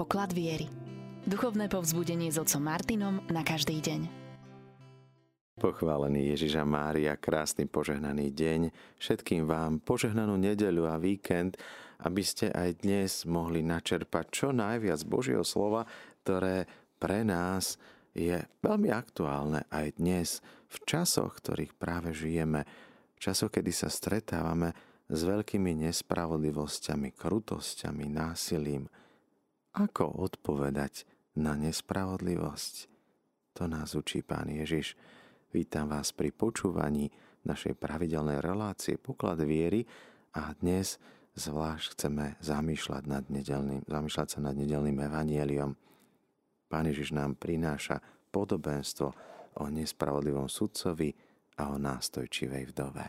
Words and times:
poklad 0.00 0.32
viery. 0.32 0.64
Duchovné 1.28 1.68
povzbudenie 1.68 2.32
s 2.32 2.40
otcom 2.40 2.72
Martinom 2.72 3.20
na 3.28 3.44
každý 3.44 3.84
deň. 3.84 4.08
Pochválený 5.60 6.32
Ježiša 6.32 6.64
Mária, 6.64 7.20
krásny 7.20 7.68
požehnaný 7.68 8.32
deň. 8.32 8.72
Všetkým 8.96 9.44
vám 9.44 9.84
požehnanú 9.84 10.40
nedeľu 10.40 10.88
a 10.88 10.96
víkend, 10.96 11.60
aby 12.00 12.24
ste 12.24 12.48
aj 12.48 12.80
dnes 12.80 13.28
mohli 13.28 13.60
načerpať 13.60 14.24
čo 14.32 14.48
najviac 14.56 15.04
Božieho 15.04 15.44
slova, 15.44 15.84
ktoré 16.24 16.64
pre 16.96 17.20
nás 17.20 17.76
je 18.16 18.40
veľmi 18.64 18.88
aktuálne 18.88 19.68
aj 19.68 20.00
dnes, 20.00 20.40
v 20.72 20.76
časoch, 20.88 21.44
ktorých 21.44 21.76
práve 21.76 22.16
žijeme, 22.16 22.64
v 23.12 23.18
časoch, 23.20 23.52
kedy 23.52 23.68
sa 23.68 23.92
stretávame 23.92 24.72
s 25.12 25.20
veľkými 25.28 25.76
nespravodlivosťami, 25.76 27.12
krutosťami, 27.12 28.04
násilím. 28.08 28.88
Ako 29.80 30.12
odpovedať 30.12 31.08
na 31.40 31.56
nespravodlivosť? 31.56 32.74
To 33.56 33.64
nás 33.64 33.96
učí 33.96 34.20
Pán 34.20 34.52
Ježiš. 34.52 34.92
Vítam 35.56 35.88
vás 35.88 36.12
pri 36.12 36.36
počúvaní 36.36 37.08
našej 37.48 37.80
pravidelnej 37.80 38.44
relácie 38.44 39.00
Poklad 39.00 39.40
viery 39.40 39.88
a 40.36 40.52
dnes 40.60 41.00
zvlášť 41.32 41.96
chceme 41.96 42.36
zamýšľať, 42.44 43.02
nad 43.08 43.24
nedelným, 43.32 43.80
zamýšľať 43.88 44.28
sa 44.28 44.38
nad 44.44 44.52
nedelným 44.52 45.00
evanieliom. 45.00 45.72
Pán 46.68 46.84
Ježiš 46.84 47.16
nám 47.16 47.40
prináša 47.40 48.04
podobenstvo 48.28 49.08
o 49.56 49.64
nespravodlivom 49.72 50.52
sudcovi 50.52 51.16
a 51.56 51.72
o 51.72 51.80
nástojčivej 51.80 52.76
vdove. 52.76 53.06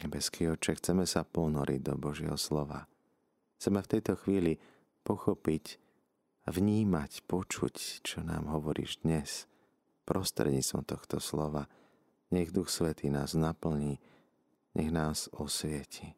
Nebeský 0.00 0.48
oče, 0.48 0.80
chceme 0.80 1.04
sa 1.04 1.28
ponoriť 1.28 1.80
do 1.84 1.92
Božieho 2.00 2.40
slova. 2.40 2.88
Chceme 3.60 3.84
v 3.84 3.90
tejto 3.92 4.16
chvíli 4.16 4.75
pochopiť, 5.06 5.78
vnímať, 6.50 7.22
počuť, 7.30 8.02
čo 8.02 8.26
nám 8.26 8.50
hovoríš 8.50 9.06
dnes, 9.06 9.46
prostredníctvom 10.02 10.82
tohto 10.82 11.22
slova. 11.22 11.70
Nech 12.34 12.50
Duch 12.50 12.66
Svetý 12.66 13.06
nás 13.06 13.38
naplní, 13.38 14.02
nech 14.74 14.90
nás 14.90 15.30
osvieti. 15.30 16.10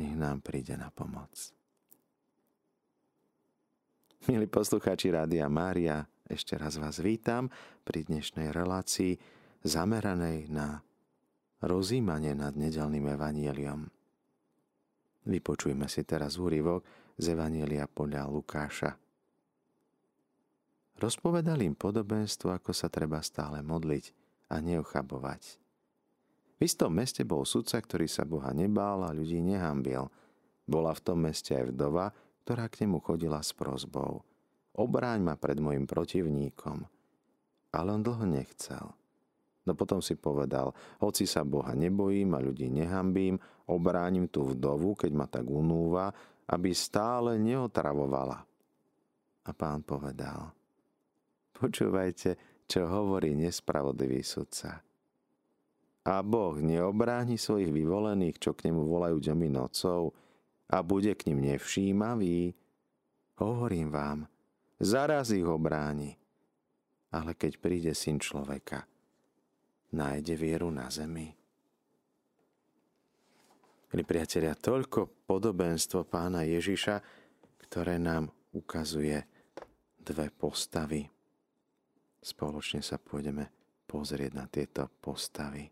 Nech 0.00 0.16
nám 0.16 0.40
príde 0.40 0.80
na 0.80 0.88
pomoc. 0.88 1.52
Milí 4.24 4.48
poslucháči 4.48 5.12
Rádia 5.12 5.44
Mária, 5.52 6.08
ešte 6.24 6.56
raz 6.56 6.80
vás 6.80 7.04
vítam 7.04 7.52
pri 7.84 8.08
dnešnej 8.08 8.48
relácii 8.48 9.20
zameranej 9.60 10.48
na 10.48 10.80
rozímanie 11.60 12.32
nad 12.32 12.56
nedelným 12.56 13.12
evanieliom. 13.12 13.88
Vypočujme 15.28 15.84
si 15.84 16.00
teraz 16.08 16.40
úryvok 16.40 16.84
z 17.20 17.36
Evanielia 17.36 17.84
podľa 17.84 18.24
Lukáša. 18.32 18.96
Rozpovedal 20.96 21.60
im 21.60 21.76
podobenstvo, 21.76 22.48
ako 22.48 22.72
sa 22.72 22.88
treba 22.88 23.20
stále 23.20 23.60
modliť 23.60 24.04
a 24.48 24.64
neochabovať. 24.64 25.60
V 26.56 26.60
istom 26.64 26.96
meste 26.96 27.20
bol 27.24 27.44
sudca, 27.44 27.76
ktorý 27.76 28.08
sa 28.08 28.24
Boha 28.24 28.56
nebál 28.56 29.04
a 29.04 29.12
ľudí 29.12 29.40
nehambil. 29.44 30.08
Bola 30.64 30.96
v 30.96 31.04
tom 31.04 31.24
meste 31.24 31.56
aj 31.56 31.72
vdova, 31.76 32.12
ktorá 32.44 32.72
k 32.72 32.84
nemu 32.88 33.00
chodila 33.04 33.44
s 33.44 33.52
prozbou. 33.52 34.24
Obráň 34.76 35.20
ma 35.20 35.36
pred 35.36 35.60
mojim 35.60 35.84
protivníkom. 35.84 36.88
Ale 37.76 37.88
on 37.92 38.00
dlho 38.00 38.24
nechcel. 38.24 38.96
No 39.68 39.76
potom 39.76 40.00
si 40.00 40.16
povedal, 40.16 40.72
hoci 41.04 41.28
sa 41.28 41.44
Boha 41.44 41.76
nebojím 41.76 42.32
a 42.32 42.40
ľudí 42.40 42.72
nehambím, 42.72 43.36
obránim 43.68 44.26
tú 44.26 44.56
vdovu, 44.56 44.96
keď 44.96 45.10
ma 45.12 45.28
tak 45.28 45.46
unúva, 45.46 46.10
aby 46.50 46.74
stále 46.74 47.38
neotravovala. 47.38 48.42
A 49.46 49.50
pán 49.54 49.86
povedal, 49.86 50.50
počúvajte, 51.54 52.36
čo 52.66 52.86
hovorí 52.86 53.38
nespravodlivý 53.38 54.22
sudca. 54.26 54.82
A 56.00 56.14
Boh 56.26 56.58
neobráni 56.58 57.38
svojich 57.38 57.70
vyvolených, 57.70 58.36
čo 58.42 58.50
k 58.56 58.70
nemu 58.70 58.82
volajú 58.82 59.16
dňomi 59.20 59.48
nocou, 59.52 60.10
a 60.70 60.86
bude 60.86 61.12
k 61.18 61.30
ním 61.30 61.50
nevšímavý? 61.50 62.54
Hovorím 63.42 63.90
vám, 63.90 64.30
zaraz 64.78 65.34
ich 65.34 65.42
obráni. 65.42 66.14
Ale 67.10 67.34
keď 67.34 67.58
príde 67.58 67.90
syn 67.90 68.22
človeka, 68.22 68.86
nájde 69.90 70.38
vieru 70.38 70.70
na 70.70 70.86
zemi. 70.86 71.39
Milí 73.90 74.06
priatelia, 74.06 74.54
toľko 74.54 75.26
podobenstvo 75.26 76.06
pána 76.06 76.46
Ježiša, 76.46 77.02
ktoré 77.66 77.98
nám 77.98 78.30
ukazuje 78.54 79.18
dve 79.98 80.30
postavy. 80.30 81.10
Spoločne 82.22 82.86
sa 82.86 83.02
pôjdeme 83.02 83.50
pozrieť 83.90 84.32
na 84.38 84.46
tieto 84.46 84.86
postavy. 85.02 85.66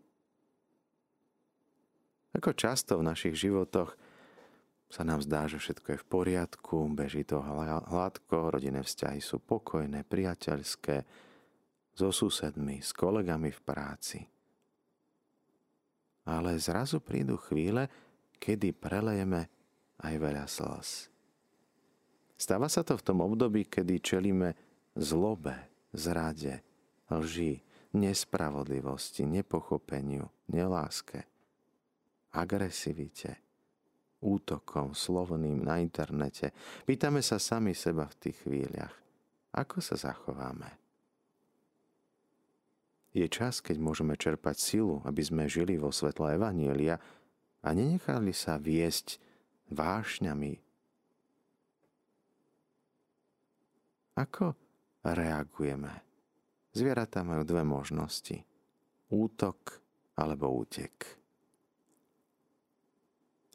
Ako 2.35 2.51
často 2.59 2.99
v 2.99 3.07
našich 3.07 3.39
životoch 3.39 3.95
sa 4.91 5.07
nám 5.07 5.23
zdá, 5.23 5.47
že 5.47 5.55
všetko 5.55 5.87
je 5.95 6.03
v 6.03 6.09
poriadku, 6.11 6.75
beží 6.91 7.23
to 7.23 7.39
hladko, 7.39 8.51
rodinné 8.51 8.83
vzťahy 8.83 9.23
sú 9.23 9.39
pokojné, 9.39 10.03
priateľské, 10.03 11.07
so 11.95 12.11
susedmi, 12.11 12.83
s 12.83 12.91
kolegami 12.91 13.47
v 13.47 13.61
práci. 13.63 14.19
Ale 16.27 16.59
zrazu 16.59 16.99
prídu 16.99 17.39
chvíle, 17.39 18.08
kedy 18.39 18.73
prelejeme 18.73 19.51
aj 19.99 20.13
veľa 20.15 20.45
slz. 20.47 21.11
Stáva 22.39 22.71
sa 22.71 22.87
to 22.87 22.95
v 22.95 23.03
tom 23.03 23.19
období, 23.19 23.67
kedy 23.67 23.99
čelíme 23.99 24.55
zlobe, 24.95 25.55
zrade, 25.91 26.63
lži, 27.11 27.59
nespravodlivosti, 27.91 29.27
nepochopeniu, 29.27 30.31
neláske, 30.47 31.27
agresivite, 32.31 33.43
útokom 34.23 34.95
slovným 34.95 35.67
na 35.67 35.83
internete. 35.83 36.55
Pýtame 36.87 37.19
sa 37.19 37.41
sami 37.41 37.75
seba 37.75 38.07
v 38.07 38.19
tých 38.23 38.37
chvíľach, 38.47 38.95
ako 39.51 39.83
sa 39.83 39.99
zachováme. 39.99 40.79
Je 43.09 43.25
čas, 43.25 43.57
keď 43.57 43.81
môžeme 43.81 44.13
čerpať 44.13 44.61
silu, 44.61 45.01
aby 45.01 45.25
sme 45.25 45.49
žili 45.49 45.81
vo 45.81 45.89
svetle 45.89 46.37
Evanielia 46.37 47.01
a 47.63 47.67
nenechali 47.75 48.31
sa 48.31 48.55
viesť 48.55 49.19
vášňami. 49.71 50.53
Ako 54.19 54.55
reagujeme? 55.03 55.93
Zvieratá 56.75 57.23
majú 57.23 57.43
dve 57.47 57.63
možnosti. 57.63 58.43
Útok 59.09 59.79
alebo 60.19 60.51
útek. 60.53 61.17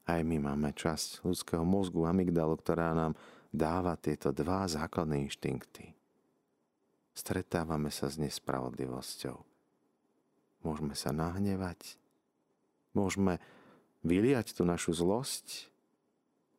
Aj 0.05 0.21
my 0.21 0.37
máme 0.37 0.77
časť 0.77 1.25
ľudského 1.25 1.65
mozgu, 1.65 2.05
amygdalu, 2.05 2.61
ktorá 2.61 2.93
nám 2.93 3.17
dáva 3.49 3.97
tieto 3.97 4.35
dva 4.35 4.69
základné 4.69 5.25
inštinkty 5.25 5.95
stretávame 7.15 7.95
sa 7.95 8.11
s 8.11 8.19
nespravodlivosťou. 8.19 9.39
Môžeme 10.67 10.99
sa 10.99 11.15
nahnevať, 11.15 11.95
môžeme 12.93 13.39
vyliať 14.05 14.55
tú 14.55 14.69
našu 14.69 14.93
zlosť, 14.93 15.73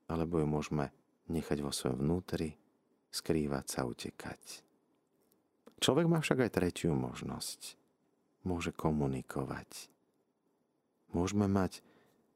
alebo 0.10 0.42
ju 0.42 0.48
môžeme 0.50 0.86
nechať 1.30 1.62
vo 1.62 1.72
svojom 1.72 2.02
vnútri, 2.02 2.58
skrývať 3.14 3.66
sa, 3.70 3.88
utekať. 3.88 4.66
Človek 5.80 6.06
má 6.10 6.20
však 6.20 6.50
aj 6.50 6.52
tretiu 6.52 6.98
možnosť. 6.98 7.78
Môže 8.46 8.74
komunikovať. 8.74 9.90
Môžeme 11.14 11.50
mať 11.50 11.82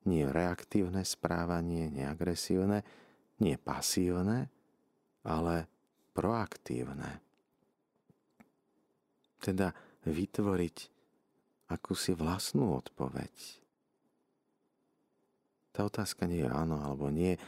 nie 0.08 0.26
reaktívne 0.26 1.06
správanie, 1.06 1.92
nie 1.92 2.06
agresívne, 2.08 2.82
nie 3.38 3.60
pasívne, 3.60 4.50
ale 5.22 5.70
proaktívne 6.16 7.22
teda 9.40 9.72
vytvoriť 10.04 10.78
akúsi 11.72 12.12
vlastnú 12.12 12.76
odpoveď. 12.76 13.59
Tá 15.80 15.88
otázka 15.88 16.28
nie 16.28 16.44
je 16.44 16.52
áno 16.52 16.84
alebo 16.84 17.08
nie, 17.08 17.40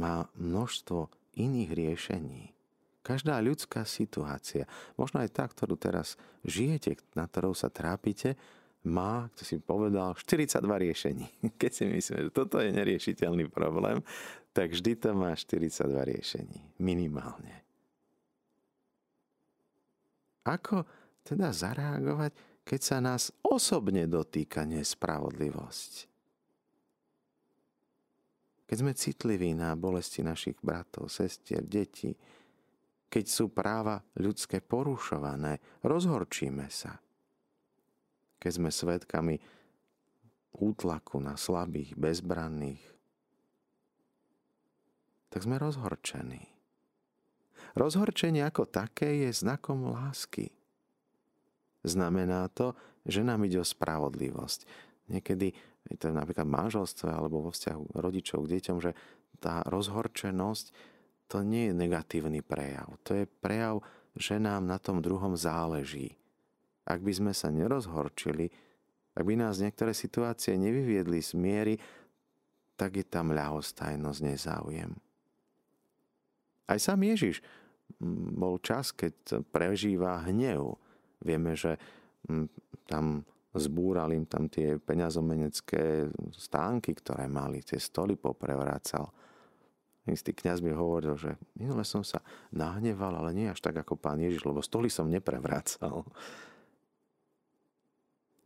má 0.00 0.24
množstvo 0.40 1.12
iných 1.36 1.70
riešení. 1.76 2.56
Každá 3.04 3.36
ľudská 3.44 3.84
situácia, 3.84 4.64
možno 4.96 5.20
aj 5.20 5.28
tá, 5.36 5.44
ktorú 5.44 5.76
teraz 5.76 6.16
žijete, 6.40 6.96
na 7.12 7.28
ktorou 7.28 7.52
sa 7.52 7.68
trápite, 7.68 8.32
má, 8.80 9.28
kto 9.36 9.42
si 9.44 9.56
povedal, 9.60 10.16
42 10.16 10.56
riešení. 10.64 11.28
Keď 11.60 11.70
si 11.76 11.84
myslíme, 11.84 12.20
že 12.24 12.32
toto 12.32 12.64
je 12.64 12.72
neriešiteľný 12.72 13.52
problém, 13.52 14.00
tak 14.56 14.72
vždy 14.72 14.96
to 14.96 15.12
má 15.12 15.36
42 15.36 15.84
riešení. 16.16 16.80
Minimálne. 16.80 17.60
Ako 20.48 20.88
teda 21.28 21.52
zareagovať, 21.52 22.32
keď 22.64 22.80
sa 22.80 23.04
nás 23.04 23.28
osobne 23.44 24.08
dotýka 24.08 24.64
nespravodlivosť. 24.64 26.15
Keď 28.66 28.76
sme 28.82 28.92
citliví 28.98 29.54
na 29.54 29.78
bolesti 29.78 30.26
našich 30.26 30.58
bratov, 30.58 31.06
sestier, 31.06 31.62
detí, 31.62 32.18
keď 33.06 33.24
sú 33.30 33.54
práva 33.54 34.02
ľudské 34.18 34.58
porušované, 34.58 35.62
rozhorčíme 35.86 36.66
sa. 36.66 36.98
Keď 38.42 38.52
sme 38.52 38.70
svedkami 38.74 39.38
útlaku 40.58 41.22
na 41.22 41.38
slabých, 41.38 41.94
bezbranných, 41.94 42.82
tak 45.30 45.40
sme 45.46 45.62
rozhorčení. 45.62 46.48
Rozhorčenie 47.76 48.40
ako 48.42 48.64
také 48.66 49.28
je 49.28 49.30
znakom 49.36 49.92
lásky. 49.92 50.48
Znamená 51.84 52.48
to, 52.50 52.72
že 53.06 53.22
nám 53.22 53.46
ide 53.46 53.62
o 53.62 53.66
spravodlivosť. 53.66 54.66
Niekedy 55.12 55.54
je 55.86 55.96
to 55.96 56.10
napríklad 56.10 56.46
v 56.46 56.56
manželstve 56.56 57.08
alebo 57.10 57.46
vo 57.46 57.50
vzťahu 57.54 57.98
rodičov 57.98 58.44
k 58.44 58.58
deťom, 58.58 58.76
že 58.82 58.92
tá 59.38 59.62
rozhorčenosť 59.66 60.66
to 61.26 61.42
nie 61.42 61.70
je 61.70 61.74
negatívny 61.74 62.40
prejav. 62.42 62.86
To 63.06 63.14
je 63.14 63.26
prejav, 63.26 63.82
že 64.14 64.38
nám 64.38 64.66
na 64.66 64.78
tom 64.78 65.02
druhom 65.02 65.34
záleží. 65.34 66.14
Ak 66.86 67.02
by 67.02 67.12
sme 67.12 67.32
sa 67.34 67.50
nerozhorčili, 67.50 68.46
ak 69.16 69.22
by 69.26 69.34
nás 69.34 69.58
niektoré 69.58 69.90
situácie 69.90 70.54
nevyviedli 70.54 71.18
z 71.18 71.34
miery, 71.34 71.74
tak 72.78 73.00
je 73.00 73.06
tam 73.08 73.34
ľahostajnosť, 73.34 74.20
nezáujem. 74.22 74.92
Aj 76.66 76.78
sám 76.78 77.02
Ježiš 77.02 77.42
mm, 77.98 78.36
bol 78.36 78.60
čas, 78.62 78.92
keď 78.92 79.42
prežíva 79.50 80.22
hnev. 80.28 80.78
Vieme, 81.24 81.56
že 81.56 81.80
mm, 82.28 82.46
tam 82.86 83.24
zbúral 83.56 84.12
im 84.12 84.28
tam 84.28 84.48
tie 84.48 84.76
peňazomenecké 84.76 86.12
stánky, 86.36 86.92
ktoré 86.96 87.26
mali, 87.28 87.64
tie 87.64 87.80
stoly 87.80 88.14
poprevracal. 88.14 89.10
Istý 90.06 90.38
kniaz 90.38 90.62
mi 90.62 90.70
hovoril, 90.70 91.18
že 91.18 91.34
minule 91.58 91.82
som 91.82 92.06
sa 92.06 92.22
nahneval, 92.54 93.18
ale 93.18 93.34
nie 93.34 93.50
až 93.50 93.58
tak 93.58 93.82
ako 93.82 93.98
pán 93.98 94.22
Ježiš, 94.22 94.46
lebo 94.46 94.62
stoly 94.62 94.86
som 94.86 95.10
neprevracal. 95.10 96.06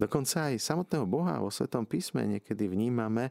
Dokonca 0.00 0.48
aj 0.48 0.56
samotného 0.56 1.04
Boha 1.04 1.36
vo 1.36 1.52
Svetom 1.52 1.84
písme 1.84 2.24
niekedy 2.24 2.64
vnímame, 2.64 3.28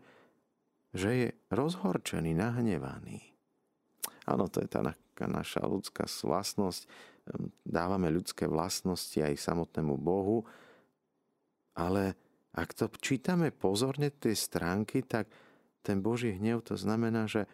že 0.93 1.09
je 1.09 1.27
rozhorčený, 1.49 2.37
nahnevaný. 2.37 3.33
Áno, 4.29 4.45
to 4.45 4.61
je 4.61 4.69
tá 4.69 4.85
naša 5.25 5.65
ľudská 5.65 6.05
vlastnosť. 6.05 6.85
Dávame 7.65 8.13
ľudské 8.13 8.45
vlastnosti 8.45 9.17
aj 9.17 9.41
samotnému 9.41 9.97
Bohu, 9.97 10.45
ale 11.79 12.19
ak 12.51 12.75
to 12.75 12.91
čítame 12.99 13.55
pozorne 13.55 14.11
tie 14.11 14.35
stránky, 14.35 14.99
tak 15.07 15.31
ten 15.79 16.03
Boží 16.03 16.35
hnev 16.35 16.67
to 16.67 16.75
znamená, 16.75 17.23
že 17.23 17.47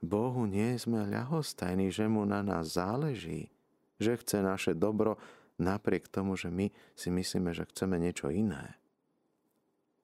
Bohu 0.00 0.48
nie 0.48 0.74
sme 0.80 1.04
ľahostajní, 1.04 1.92
že 1.92 2.08
mu 2.08 2.24
na 2.24 2.40
nás 2.40 2.74
záleží, 2.80 3.52
že 4.00 4.16
chce 4.16 4.40
naše 4.40 4.72
dobro 4.72 5.20
napriek 5.60 6.08
tomu, 6.08 6.34
že 6.34 6.48
my 6.48 6.72
si 6.96 7.12
myslíme, 7.12 7.52
že 7.52 7.68
chceme 7.68 8.00
niečo 8.00 8.32
iné. 8.32 8.80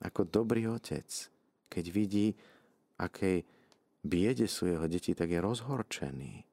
Ako 0.04 0.28
dobrý 0.28 0.70
otec, 0.70 1.08
keď 1.66 1.84
vidí, 1.90 2.38
akej 3.00 3.42
biede 4.06 4.46
sú 4.46 4.70
jeho 4.70 4.86
deti, 4.86 5.16
tak 5.16 5.34
je 5.34 5.42
rozhorčený. 5.42 6.46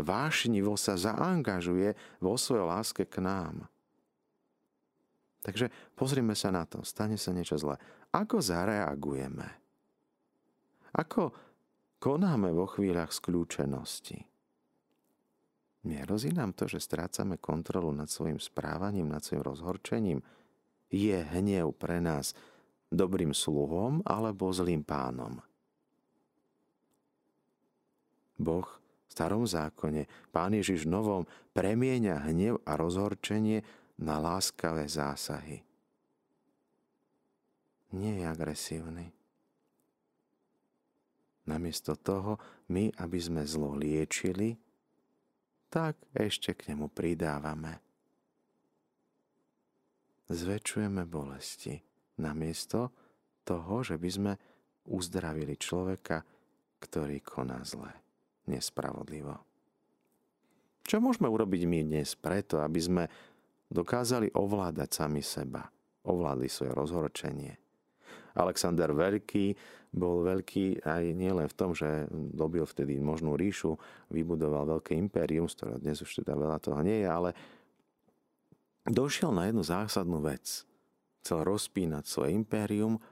Vášnivo 0.00 0.80
sa 0.80 0.96
zaangažuje 0.96 1.92
vo 2.24 2.40
svojej 2.40 2.64
láske 2.64 3.04
k 3.04 3.20
nám. 3.20 3.68
Takže 5.40 5.72
pozrime 5.96 6.36
sa 6.36 6.52
na 6.52 6.68
to. 6.68 6.84
Stane 6.84 7.16
sa 7.16 7.32
niečo 7.32 7.56
zlé. 7.56 7.80
Ako 8.12 8.44
zareagujeme? 8.44 9.48
Ako 10.92 11.32
konáme 11.96 12.52
vo 12.52 12.68
chvíľach 12.68 13.14
skľúčenosti? 13.14 14.26
Nerozí 15.80 16.36
nám 16.36 16.52
to, 16.52 16.68
že 16.68 16.84
strácame 16.84 17.40
kontrolu 17.40 17.88
nad 17.88 18.12
svojim 18.12 18.36
správaním, 18.36 19.08
nad 19.08 19.24
svojim 19.24 19.40
rozhorčením? 19.40 20.20
Je 20.92 21.16
hnev 21.16 21.72
pre 21.72 22.04
nás 22.04 22.36
dobrým 22.92 23.32
sluhom 23.32 24.04
alebo 24.04 24.52
zlým 24.52 24.84
pánom? 24.84 25.40
Boh 28.36 28.68
v 29.08 29.10
starom 29.10 29.48
zákone, 29.48 30.04
Pán 30.30 30.52
Ježiš 30.52 30.84
v 30.84 30.92
novom 30.92 31.22
premieňa 31.56 32.28
hnev 32.28 32.60
a 32.68 32.76
rozhorčenie 32.76 33.64
na 34.00 34.16
láskavé 34.16 34.88
zásahy. 34.88 35.60
Nie 37.92 38.22
je 38.22 38.24
agresívny. 38.24 39.06
Namiesto 41.44 41.98
toho, 41.98 42.40
my, 42.72 42.94
aby 42.96 43.18
sme 43.20 43.42
zlo 43.44 43.76
liečili, 43.76 44.56
tak 45.68 46.00
ešte 46.16 46.56
k 46.56 46.72
nemu 46.72 46.88
pridávame. 46.88 47.82
Zväčšujeme 50.30 51.04
bolesti, 51.10 51.82
namiesto 52.22 52.94
toho, 53.42 53.82
že 53.82 53.98
by 53.98 54.10
sme 54.10 54.32
uzdravili 54.86 55.58
človeka, 55.58 56.22
ktorý 56.78 57.18
koná 57.20 57.66
zle, 57.66 57.90
nespravodlivo. 58.46 59.34
Čo 60.86 61.02
môžeme 61.02 61.26
urobiť 61.30 61.66
my 61.66 61.80
dnes 61.86 62.14
preto, 62.14 62.62
aby 62.62 62.80
sme 62.82 63.04
dokázali 63.70 64.34
ovládať 64.34 64.90
sami 64.90 65.22
seba, 65.22 65.70
ovládli 66.04 66.50
svoje 66.50 66.74
rozhorčenie. 66.74 67.54
Alexander 68.34 68.90
Veľký 68.94 69.54
bol 69.90 70.22
veľký 70.22 70.86
aj 70.86 71.02
nielen 71.18 71.50
v 71.50 71.58
tom, 71.58 71.74
že 71.74 72.06
dobil 72.10 72.62
vtedy 72.62 72.98
možnú 73.02 73.34
ríšu, 73.34 73.74
vybudoval 74.14 74.78
veľké 74.78 74.94
impérium, 74.94 75.50
z 75.50 75.58
ktorého 75.58 75.78
dnes 75.82 75.98
už 75.98 76.22
teda 76.22 76.38
veľa 76.38 76.58
toho 76.62 76.78
nie 76.82 77.02
je, 77.02 77.08
ale 77.10 77.30
došiel 78.86 79.34
na 79.34 79.50
jednu 79.50 79.66
zásadnú 79.66 80.22
vec. 80.22 80.62
Chcel 81.20 81.42
rozpínať 81.42 82.06
svoje 82.06 82.30
impérium, 82.38 83.02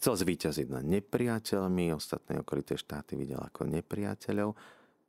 chcel 0.00 0.16
zvíťaziť 0.16 0.66
nad 0.72 0.84
nepriateľmi, 0.88 1.92
ostatné 1.92 2.40
okolité 2.40 2.80
štáty 2.80 3.12
videl 3.12 3.40
ako 3.44 3.68
nepriateľov 3.68 4.56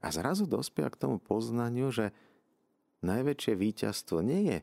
a 0.03 0.07
zrazu 0.11 0.43
dospiel 0.43 0.91
k 0.91 0.99
tomu 0.99 1.15
poznaniu, 1.23 1.95
že 1.95 2.11
najväčšie 3.03 3.53
víťazstvo 3.53 4.23
nie 4.23 4.41
je 4.49 4.57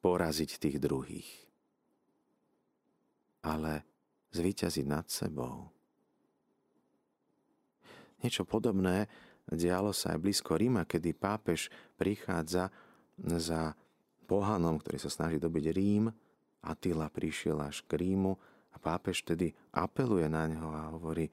poraziť 0.00 0.50
tých 0.58 0.76
druhých, 0.80 1.30
ale 3.44 3.84
zvíťaziť 4.34 4.86
nad 4.86 5.06
sebou. 5.10 5.70
Niečo 8.24 8.48
podobné 8.48 9.06
dialo 9.44 9.92
sa 9.92 10.16
aj 10.16 10.22
blízko 10.24 10.56
Ríma, 10.56 10.88
kedy 10.88 11.12
pápež 11.12 11.68
prichádza 12.00 12.72
za 13.20 13.76
pohanom, 14.24 14.80
ktorý 14.80 14.96
sa 14.96 15.12
snaží 15.12 15.36
dobiť 15.36 15.64
Rím. 15.76 16.08
Attila 16.64 17.12
prišiel 17.12 17.60
až 17.60 17.84
k 17.84 18.00
Rímu 18.00 18.32
a 18.72 18.76
pápež 18.80 19.20
tedy 19.22 19.52
apeluje 19.76 20.24
na 20.32 20.48
neho 20.48 20.72
a 20.72 20.88
hovorí 20.96 21.28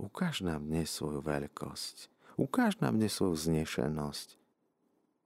ukáž 0.00 0.40
nám 0.40 0.64
dnes 0.64 0.88
svoju 0.88 1.20
veľkosť, 1.20 2.08
ukáž 2.40 2.80
nám 2.80 2.96
dnes 2.96 3.12
svoju 3.12 3.36
znešenosť, 3.36 4.41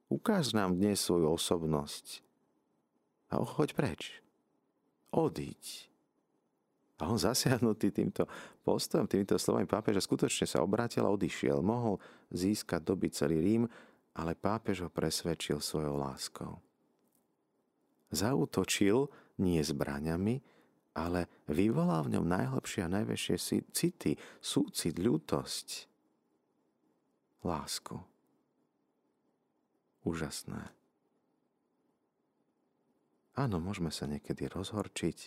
Ukáž 0.06 0.54
nám 0.54 0.78
dnes 0.78 1.02
svoju 1.02 1.34
osobnosť 1.34 2.22
a 3.26 3.42
choď 3.42 3.74
preč. 3.74 4.02
Odiť. 5.10 5.90
A 7.02 7.10
on 7.10 7.18
zasiahnutý 7.18 7.90
týmto 7.90 8.30
postojom, 8.62 9.10
týmito 9.10 9.34
slovami 9.34 9.66
pápeža 9.66 9.98
skutočne 9.98 10.46
sa 10.46 10.62
obrátil 10.62 11.02
a 11.02 11.12
odišiel. 11.12 11.58
Mohol 11.58 11.98
získať 12.30 12.86
doby 12.86 13.10
celý 13.10 13.42
Rím, 13.42 13.64
ale 14.14 14.38
pápež 14.38 14.86
ho 14.86 14.90
presvedčil 14.94 15.58
svojou 15.58 15.98
láskou. 15.98 16.62
Zautočil 18.14 19.10
nie 19.42 19.58
zbraňami, 19.60 20.40
ale 20.96 21.28
vyvolal 21.50 22.06
v 22.06 22.16
ňom 22.16 22.24
najhlbšie 22.30 22.86
a 22.86 22.94
najväčšie 22.94 23.36
city, 23.74 24.16
súcit, 24.40 24.96
ľútosť, 24.96 25.68
lásku 27.42 28.15
úžasné. 30.06 30.70
Áno, 33.36 33.60
môžeme 33.60 33.90
sa 33.90 34.08
niekedy 34.08 34.48
rozhorčiť. 34.48 35.18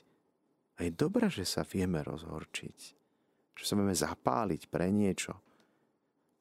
A 0.79 0.87
je 0.87 0.91
dobré, 0.95 1.27
že 1.27 1.43
sa 1.43 1.67
vieme 1.67 2.01
rozhorčiť. 2.01 2.77
Že 3.59 3.63
sa 3.67 3.75
vieme 3.75 3.93
zapáliť 3.93 4.71
pre 4.71 4.89
niečo. 4.89 5.37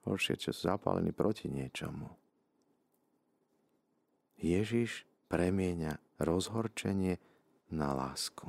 Horšie, 0.06 0.38
čo 0.38 0.54
sú 0.54 0.70
zapálení 0.70 1.12
proti 1.12 1.50
niečomu. 1.50 2.08
Ježiš 4.38 5.04
premieňa 5.26 5.98
rozhorčenie 6.22 7.18
na 7.74 7.92
lásku. 7.92 8.48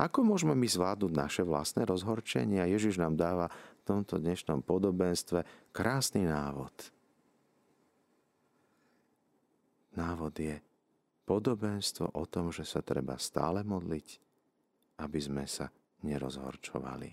Ako 0.00 0.24
môžeme 0.24 0.56
my 0.56 0.64
zvládnuť 0.64 1.12
naše 1.12 1.42
vlastné 1.44 1.84
rozhorčenie? 1.84 2.64
Ježiš 2.72 2.96
nám 2.96 3.20
dáva 3.20 3.52
v 3.52 3.82
tomto 3.84 4.16
dnešnom 4.16 4.64
podobenstve 4.64 5.44
krásny 5.76 6.24
návod– 6.24 6.72
Návod 9.96 10.36
je 10.36 10.60
podobenstvo 11.24 12.12
o 12.12 12.24
tom, 12.28 12.52
že 12.52 12.62
sa 12.68 12.84
treba 12.84 13.16
stále 13.16 13.64
modliť, 13.64 14.08
aby 15.02 15.18
sme 15.18 15.44
sa 15.48 15.72
nerozhorčovali. 16.04 17.10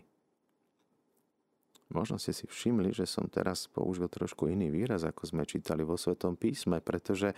Možno 1.94 2.18
ste 2.18 2.34
si 2.34 2.50
všimli, 2.50 2.90
že 2.90 3.06
som 3.06 3.30
teraz 3.30 3.70
použil 3.70 4.10
trošku 4.10 4.50
iný 4.50 4.74
výraz, 4.74 5.06
ako 5.06 5.30
sme 5.30 5.44
čítali 5.46 5.86
vo 5.86 5.94
Svetom 5.94 6.34
písme, 6.36 6.82
pretože 6.82 7.32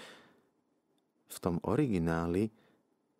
v 1.28 1.38
tom 1.42 1.60
origináli 1.68 2.48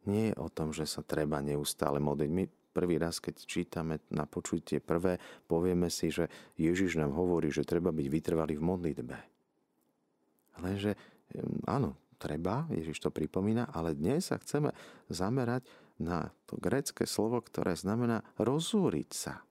nie 0.06 0.32
je 0.32 0.36
o 0.38 0.48
tom, 0.48 0.72
že 0.72 0.86
sa 0.86 1.02
treba 1.02 1.42
neustále 1.42 1.98
modliť. 2.00 2.30
My 2.30 2.44
prvý 2.48 2.96
raz, 3.02 3.20
keď 3.20 3.36
čítame 3.44 4.06
na 4.14 4.30
počutie 4.30 4.80
prvé, 4.80 5.18
povieme 5.50 5.90
si, 5.92 6.14
že 6.14 6.30
Ježiš 6.56 7.02
nám 7.02 7.12
hovorí, 7.18 7.50
že 7.52 7.68
treba 7.68 7.90
byť 7.92 8.08
vytrvalý 8.08 8.56
v 8.56 8.68
modlitbe. 8.68 9.18
Lenže 10.64 10.96
áno, 11.68 12.00
treba, 12.16 12.66
Ježiš 12.72 13.04
to 13.04 13.10
pripomína, 13.12 13.70
ale 13.72 13.94
dnes 13.94 14.32
sa 14.32 14.40
chceme 14.40 14.72
zamerať 15.12 15.68
na 16.02 16.32
to 16.48 16.60
grecké 16.60 17.08
slovo, 17.08 17.40
ktoré 17.40 17.76
znamená 17.76 18.24
rozúriť 18.36 19.10
sa. 19.12 19.44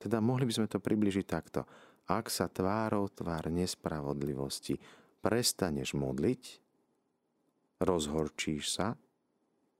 Teda 0.00 0.18
mohli 0.18 0.48
by 0.48 0.52
sme 0.52 0.66
to 0.66 0.82
približiť 0.82 1.26
takto. 1.28 1.62
Ak 2.10 2.26
sa 2.28 2.50
tvárou 2.50 3.06
tvár 3.06 3.46
nespravodlivosti 3.52 4.76
prestaneš 5.22 5.94
modliť, 5.94 6.42
rozhorčíš 7.78 8.64
sa, 8.74 8.98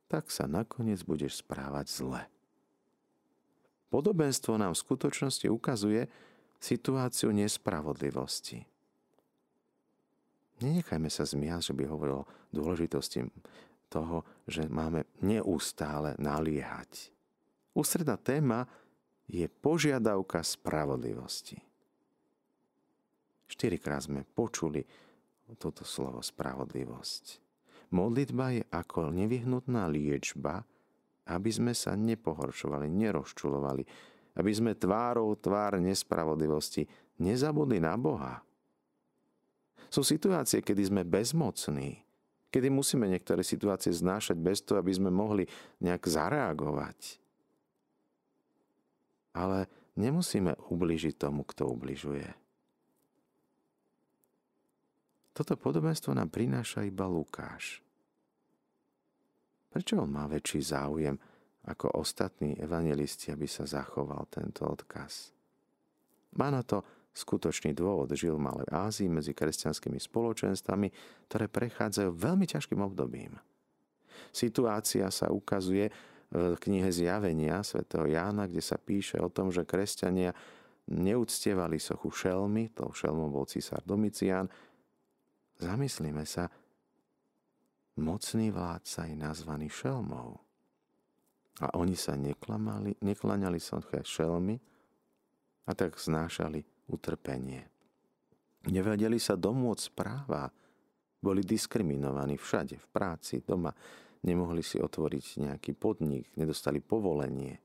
tak 0.06 0.30
sa 0.30 0.46
nakoniec 0.46 1.02
budeš 1.02 1.42
správať 1.42 1.86
zle. 1.88 2.22
Podobenstvo 3.90 4.56
nám 4.56 4.72
v 4.72 4.82
skutočnosti 4.86 5.46
ukazuje 5.52 6.08
situáciu 6.62 7.34
nespravodlivosti. 7.34 8.71
Nenechajme 10.60 11.08
sa 11.08 11.24
zmiať, 11.24 11.72
že 11.72 11.76
by 11.78 11.84
hovoril 11.88 12.22
o 12.22 12.28
dôležitosti 12.52 13.24
toho, 13.88 14.24
že 14.44 14.68
máme 14.68 15.08
neustále 15.24 16.16
naliehať. 16.20 17.12
Ústredná 17.72 18.20
téma 18.20 18.68
je 19.28 19.48
požiadavka 19.48 20.44
spravodlivosti. 20.44 21.56
Štyrikrát 23.48 24.04
sme 24.04 24.24
počuli 24.24 24.84
toto 25.60 25.84
slovo 25.84 26.24
spravodlivosť. 26.24 27.24
Modlitba 27.92 28.56
je 28.56 28.64
ako 28.72 29.12
nevyhnutná 29.12 29.84
liečba, 29.92 30.64
aby 31.28 31.50
sme 31.52 31.76
sa 31.76 31.92
nepohoršovali, 31.92 32.88
nerozčulovali, 32.88 33.84
aby 34.40 34.50
sme 34.52 34.72
tvárou 34.72 35.36
tvár 35.36 35.76
nespravodlivosti 35.76 36.88
nezabudli 37.20 37.84
na 37.84 37.94
Boha. 38.00 38.40
Sú 39.92 40.00
situácie, 40.00 40.64
kedy 40.64 40.88
sme 40.88 41.02
bezmocní, 41.04 42.00
kedy 42.48 42.72
musíme 42.72 43.04
niektoré 43.04 43.44
situácie 43.44 43.92
znášať 43.92 44.40
bez 44.40 44.64
toho, 44.64 44.80
aby 44.80 44.88
sme 44.88 45.12
mohli 45.12 45.44
nejak 45.84 46.08
zareagovať 46.08 47.22
ale 49.32 49.68
nemusíme 49.96 50.56
ubližiť 50.68 51.14
tomu, 51.16 51.44
kto 51.48 51.72
ubližuje. 51.72 52.28
Toto 55.32 55.56
podobenstvo 55.56 56.12
nám 56.12 56.28
prináša 56.28 56.84
iba 56.84 57.08
Lukáš. 57.08 57.80
Prečo 59.72 59.96
on 59.96 60.12
má 60.12 60.28
väčší 60.28 60.60
záujem 60.60 61.16
ako 61.64 61.96
ostatní 61.96 62.52
evangelisti, 62.60 63.32
aby 63.32 63.48
sa 63.48 63.64
zachoval 63.64 64.28
tento 64.28 64.68
odkaz? 64.68 65.32
Má 66.36 66.52
na 66.52 66.60
to 66.60 66.84
skutočný 67.12 67.76
dôvod. 67.76 68.12
Žil 68.12 68.36
v 68.36 68.44
Malej 68.44 68.68
Ázii 68.72 69.08
medzi 69.08 69.36
kresťanskými 69.36 70.00
spoločenstvami, 70.00 70.88
ktoré 71.28 71.46
prechádzajú 71.48 72.10
veľmi 72.12 72.48
ťažkým 72.48 72.80
obdobím. 72.80 73.36
Situácia 74.32 75.08
sa 75.12 75.28
ukazuje, 75.28 75.92
v 76.32 76.56
knihe 76.56 76.88
Zjavenia 76.88 77.60
svätého 77.60 78.08
Jána, 78.08 78.48
kde 78.48 78.64
sa 78.64 78.80
píše 78.80 79.20
o 79.20 79.28
tom, 79.28 79.52
že 79.52 79.68
kresťania 79.68 80.32
neúctievali 80.88 81.76
sochu 81.76 82.08
šelmy, 82.08 82.72
to 82.72 82.88
šelmom 82.88 83.28
bol 83.28 83.44
císar 83.44 83.84
Domicián. 83.84 84.48
Zamyslíme 85.60 86.24
sa, 86.24 86.48
mocný 88.00 88.48
vládca 88.48 89.12
je 89.12 89.14
nazvaný 89.14 89.68
šelmou. 89.68 90.40
A 91.60 91.76
oni 91.76 91.92
sa 91.92 92.16
neklamali, 92.16 92.96
neklaňali 93.04 93.60
soche 93.60 94.00
šelmy 94.00 94.56
a 95.68 95.70
tak 95.76 96.00
znášali 96.00 96.64
utrpenie. 96.90 97.68
Nevedeli 98.70 99.18
sa 99.18 99.34
domôcť 99.34 99.86
práva, 99.94 100.50
boli 101.22 101.42
diskriminovaní 101.42 102.38
všade, 102.38 102.78
v 102.78 102.86
práci, 102.90 103.42
doma 103.42 103.70
nemohli 104.22 104.62
si 104.62 104.78
otvoriť 104.78 105.24
nejaký 105.50 105.74
podnik, 105.74 106.30
nedostali 106.38 106.78
povolenie. 106.78 107.58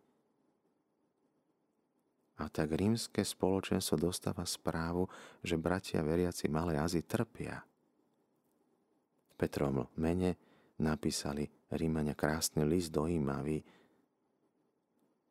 A 2.38 2.54
tak 2.54 2.78
rímske 2.78 3.26
spoločenstvo 3.26 3.98
dostáva 3.98 4.46
správu, 4.46 5.10
že 5.42 5.58
bratia 5.58 6.06
veriaci 6.06 6.46
Malej 6.54 6.78
Azii 6.78 7.06
trpia. 7.06 7.58
V 9.26 9.34
Petrom 9.34 9.90
mene 9.98 10.38
napísali 10.78 11.50
Rímania 11.74 12.14
krásny 12.14 12.62
list 12.62 12.94
do 12.94 13.10
Imavy. 13.10 13.66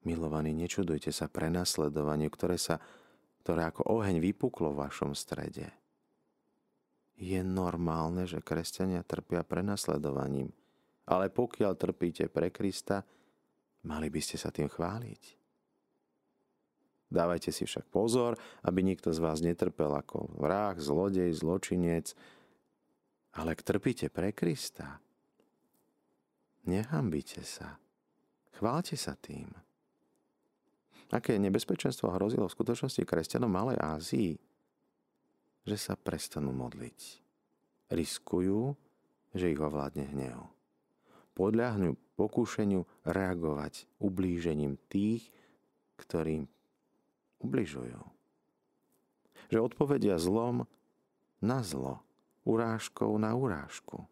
Milovaní, 0.03 0.51
nečudujte 0.51 1.15
sa 1.15 1.31
prenasledovaniu, 1.31 2.27
ktoré, 2.31 2.59
sa, 2.59 2.83
ktoré 3.47 3.71
ako 3.71 3.87
oheň 4.03 4.19
vypuklo 4.19 4.75
v 4.75 4.91
vašom 4.91 5.15
strede. 5.15 5.71
Je 7.15 7.39
normálne, 7.47 8.27
že 8.27 8.43
kresťania 8.43 9.07
trpia 9.07 9.47
prenasledovaním– 9.47 10.51
ale 11.07 11.31
pokiaľ 11.31 11.73
trpíte 11.79 12.27
pre 12.27 12.51
Krista, 12.51 13.07
mali 13.87 14.11
by 14.11 14.21
ste 14.21 14.37
sa 14.37 14.51
tým 14.51 14.67
chváliť. 14.67 15.23
Dávajte 17.07 17.55
si 17.55 17.63
však 17.63 17.87
pozor, 17.87 18.35
aby 18.67 18.83
nikto 18.83 19.15
z 19.15 19.23
vás 19.23 19.39
netrpel 19.39 19.95
ako 19.95 20.27
vrah, 20.35 20.75
zlodej, 20.75 21.31
zločinec, 21.31 22.19
ale 23.39 23.55
ak 23.55 23.63
trpíte 23.63 24.11
pre 24.11 24.35
Krista, 24.35 24.99
nehambite 26.67 27.47
sa. 27.47 27.79
Chválte 28.59 28.99
sa 28.99 29.15
tým. 29.15 29.47
Aké 31.15 31.39
nebezpečenstvo 31.39 32.11
hrozilo 32.15 32.51
v 32.51 32.57
skutočnosti 32.57 33.03
kresťanom 33.07 33.51
Malej 33.51 33.79
Ázii? 33.79 34.33
Že 35.67 35.77
sa 35.79 35.95
prestanú 35.95 36.51
modliť. 36.55 36.99
Riskujú, 37.91 38.75
že 39.35 39.51
ich 39.51 39.61
ovládne 39.63 40.07
hnev 40.11 40.57
podľahnú 41.37 42.01
pokúšeniu 42.17 42.89
reagovať 43.05 43.85
ublížením 44.01 44.81
tých, 44.89 45.29
ktorým 46.01 46.49
ubližujú. 47.45 48.01
Že 49.53 49.59
odpovedia 49.61 50.17
zlom 50.17 50.65
na 51.45 51.61
zlo, 51.61 52.01
urážkou 52.49 53.21
na 53.21 53.37
urážku. 53.37 54.09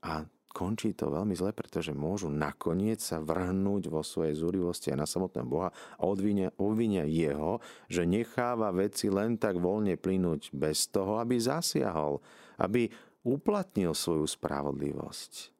A 0.00 0.24
končí 0.58 0.90
to 0.90 1.06
veľmi 1.06 1.38
zle, 1.38 1.54
pretože 1.54 1.94
môžu 1.94 2.26
nakoniec 2.26 2.98
sa 2.98 3.22
vrhnúť 3.22 3.86
vo 3.86 4.02
svojej 4.02 4.34
zúrivosti 4.34 4.90
aj 4.90 4.98
na 4.98 5.06
samotného 5.06 5.46
Boha 5.46 5.70
a 5.70 6.02
odvinia, 6.02 6.50
obvinia 6.58 7.06
jeho, 7.06 7.62
že 7.86 8.02
necháva 8.02 8.74
veci 8.74 9.06
len 9.06 9.38
tak 9.38 9.62
voľne 9.62 9.94
plynúť 9.94 10.50
bez 10.50 10.90
toho, 10.90 11.22
aby 11.22 11.38
zasiahol, 11.38 12.18
aby 12.58 12.90
uplatnil 13.22 13.94
svoju 13.94 14.26
spravodlivosť. 14.26 15.54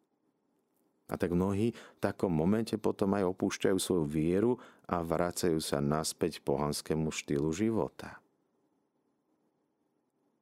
A 1.09 1.14
tak 1.14 1.31
mnohí 1.31 1.73
v 1.73 2.00
takom 2.02 2.35
momente 2.35 2.75
potom 2.75 3.14
aj 3.14 3.31
opúšťajú 3.31 3.78
svoju 3.78 4.05
vieru 4.05 4.52
a 4.90 5.00
vracajú 5.00 5.62
sa 5.62 5.78
naspäť 5.78 6.43
pohanskému 6.43 7.14
štýlu 7.14 7.55
života. 7.55 8.19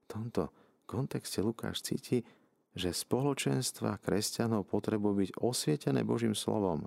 V 0.09 0.17
tomto 0.17 0.49
kontexte 0.89 1.45
Lukáš 1.45 1.85
cíti, 1.87 2.25
že 2.77 2.93
spoločenstva 2.93 3.97
kresťanov 4.05 4.69
potrebujú 4.69 5.25
byť 5.25 5.31
osvietené 5.41 6.05
Božím 6.05 6.37
slovom. 6.37 6.85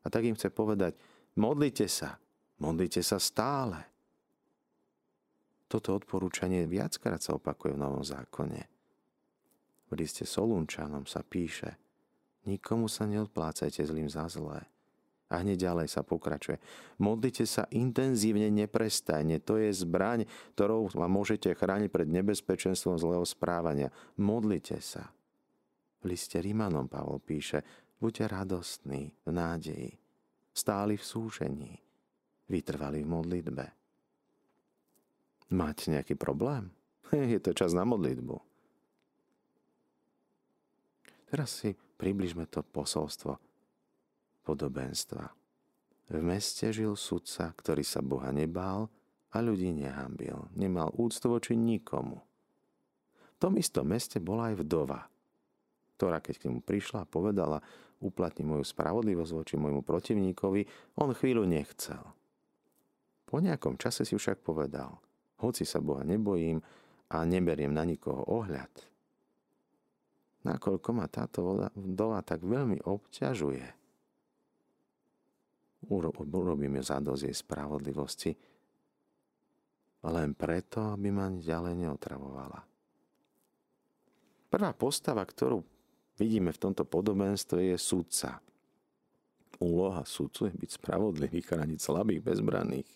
A 0.00 0.06
tak 0.06 0.22
im 0.22 0.38
chce 0.38 0.54
povedať, 0.54 0.94
modlite 1.34 1.90
sa, 1.90 2.16
modlite 2.62 3.02
sa 3.02 3.18
stále. 3.18 3.82
Toto 5.66 5.98
odporúčanie 5.98 6.70
viackrát 6.70 7.18
sa 7.18 7.34
opakuje 7.34 7.74
v 7.74 7.82
Novom 7.82 8.06
zákone. 8.06 8.62
V 9.90 9.92
liste 9.98 10.22
Solunčanom 10.22 11.10
sa 11.10 11.26
píše– 11.26 11.74
Nikomu 12.46 12.86
sa 12.86 13.10
neodplácajte 13.10 13.82
zlým 13.82 14.06
za 14.06 14.30
zlé. 14.30 14.62
A 15.26 15.42
hneď 15.42 15.66
ďalej 15.66 15.90
sa 15.90 16.06
pokračuje. 16.06 16.62
Modlite 17.02 17.42
sa 17.50 17.66
intenzívne, 17.74 18.46
neprestajne. 18.46 19.42
To 19.42 19.58
je 19.58 19.74
zbraň, 19.74 20.22
ktorou 20.54 20.86
vám 20.94 21.10
môžete 21.10 21.50
chrániť 21.50 21.90
pred 21.90 22.06
nebezpečenstvom 22.06 22.94
zlého 22.94 23.26
správania. 23.26 23.90
Modlite 24.14 24.78
sa. 24.78 25.10
V 26.06 26.14
liste 26.14 26.38
Rímanom 26.38 26.86
Pavol 26.86 27.18
píše, 27.18 27.66
buďte 27.98 28.30
radostní 28.30 29.10
v 29.26 29.30
nádeji, 29.34 29.90
stáli 30.54 30.94
v 30.94 31.02
súžení, 31.02 31.82
vytrvali 32.46 33.02
v 33.02 33.10
modlitbe. 33.10 33.66
Máte 35.50 35.90
nejaký 35.90 36.14
problém? 36.14 36.70
Je 37.10 37.42
to 37.42 37.50
čas 37.58 37.74
na 37.74 37.82
modlitbu. 37.82 38.38
Teraz 41.26 41.58
si 41.58 41.74
približme 41.74 42.46
to 42.54 42.62
posolstvo 42.62 43.42
podobenstva. 44.46 45.26
V 46.06 46.22
meste 46.22 46.70
žil 46.70 46.94
sudca, 46.94 47.50
ktorý 47.50 47.82
sa 47.82 47.98
Boha 47.98 48.30
nebál 48.30 48.86
a 49.34 49.42
ľudí 49.42 49.74
nehambil. 49.74 50.54
Nemal 50.54 50.94
úctu 50.94 51.34
voči 51.34 51.58
nikomu. 51.58 52.22
V 53.34 53.36
tom 53.42 53.58
istom 53.58 53.90
meste 53.90 54.22
bola 54.22 54.54
aj 54.54 54.62
vdova, 54.62 55.10
ktorá 55.96 56.20
keď 56.20 56.34
k 56.36 56.44
nemu 56.52 56.60
prišla 56.60 57.02
a 57.02 57.08
povedala, 57.08 57.64
uplatni 58.04 58.44
moju 58.44 58.62
spravodlivosť 58.62 59.32
voči 59.32 59.54
môjmu 59.56 59.80
protivníkovi, 59.80 60.68
on 61.00 61.16
chvíľu 61.16 61.48
nechcel. 61.48 62.04
Po 63.24 63.40
nejakom 63.40 63.80
čase 63.80 64.04
si 64.04 64.14
však 64.14 64.44
povedal, 64.44 65.00
hoci 65.40 65.64
sa 65.64 65.80
Boha 65.80 66.04
nebojím 66.04 66.60
a 67.10 67.24
neberiem 67.24 67.72
na 67.72 67.88
nikoho 67.88 68.22
ohľad, 68.28 68.70
nakoľko 70.46 70.88
ma 70.94 71.08
táto 71.10 71.66
vdova 71.74 72.22
tak 72.22 72.44
veľmi 72.44 72.84
obťažuje, 72.84 73.66
urobíme 75.90 76.78
zadosť 76.84 77.22
jej 77.26 77.36
spravodlivosti, 77.36 78.32
len 80.06 80.38
preto, 80.38 80.94
aby 80.94 81.10
ma 81.10 81.26
ďalej 81.32 81.74
neotravovala. 81.82 82.60
Prvá 84.46 84.70
postava, 84.78 85.26
ktorú 85.26 85.75
vidíme 86.16 86.52
v 86.52 86.62
tomto 86.62 86.84
podobenstve, 86.84 87.72
je 87.72 87.76
sudca. 87.78 88.40
Úloha 89.56 90.04
sudcu 90.04 90.52
je 90.52 90.54
byť 90.56 90.70
spravodlivý, 90.76 91.40
chrániť 91.40 91.80
slabých, 91.80 92.20
bezbranných. 92.20 92.90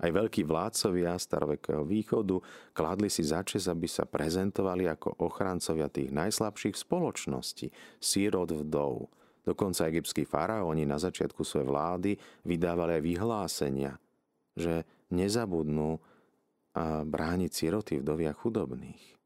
Aj 0.00 0.08
veľkí 0.08 0.48
vládcovia 0.48 1.12
starovekého 1.20 1.84
východu 1.84 2.40
kladli 2.72 3.12
si 3.12 3.20
za 3.20 3.44
čas, 3.44 3.68
aby 3.68 3.84
sa 3.84 4.08
prezentovali 4.08 4.88
ako 4.88 5.20
ochrancovia 5.20 5.92
tých 5.92 6.08
najslabších 6.08 6.72
spoločností, 6.72 7.68
sírod 8.00 8.48
vdov, 8.48 9.12
Dokonca 9.40 9.88
egyptskí 9.88 10.28
faraóni 10.28 10.84
na 10.84 11.00
začiatku 11.00 11.40
svojej 11.40 11.68
vlády 11.68 12.10
vydávali 12.44 13.00
aj 13.00 13.02
vyhlásenia, 13.02 13.92
že 14.52 14.84
nezabudnú 15.10 15.96
a 16.70 17.02
brániť 17.02 17.50
siroty, 17.50 17.98
vdovia 17.98 18.30
chudobných. 18.30 19.19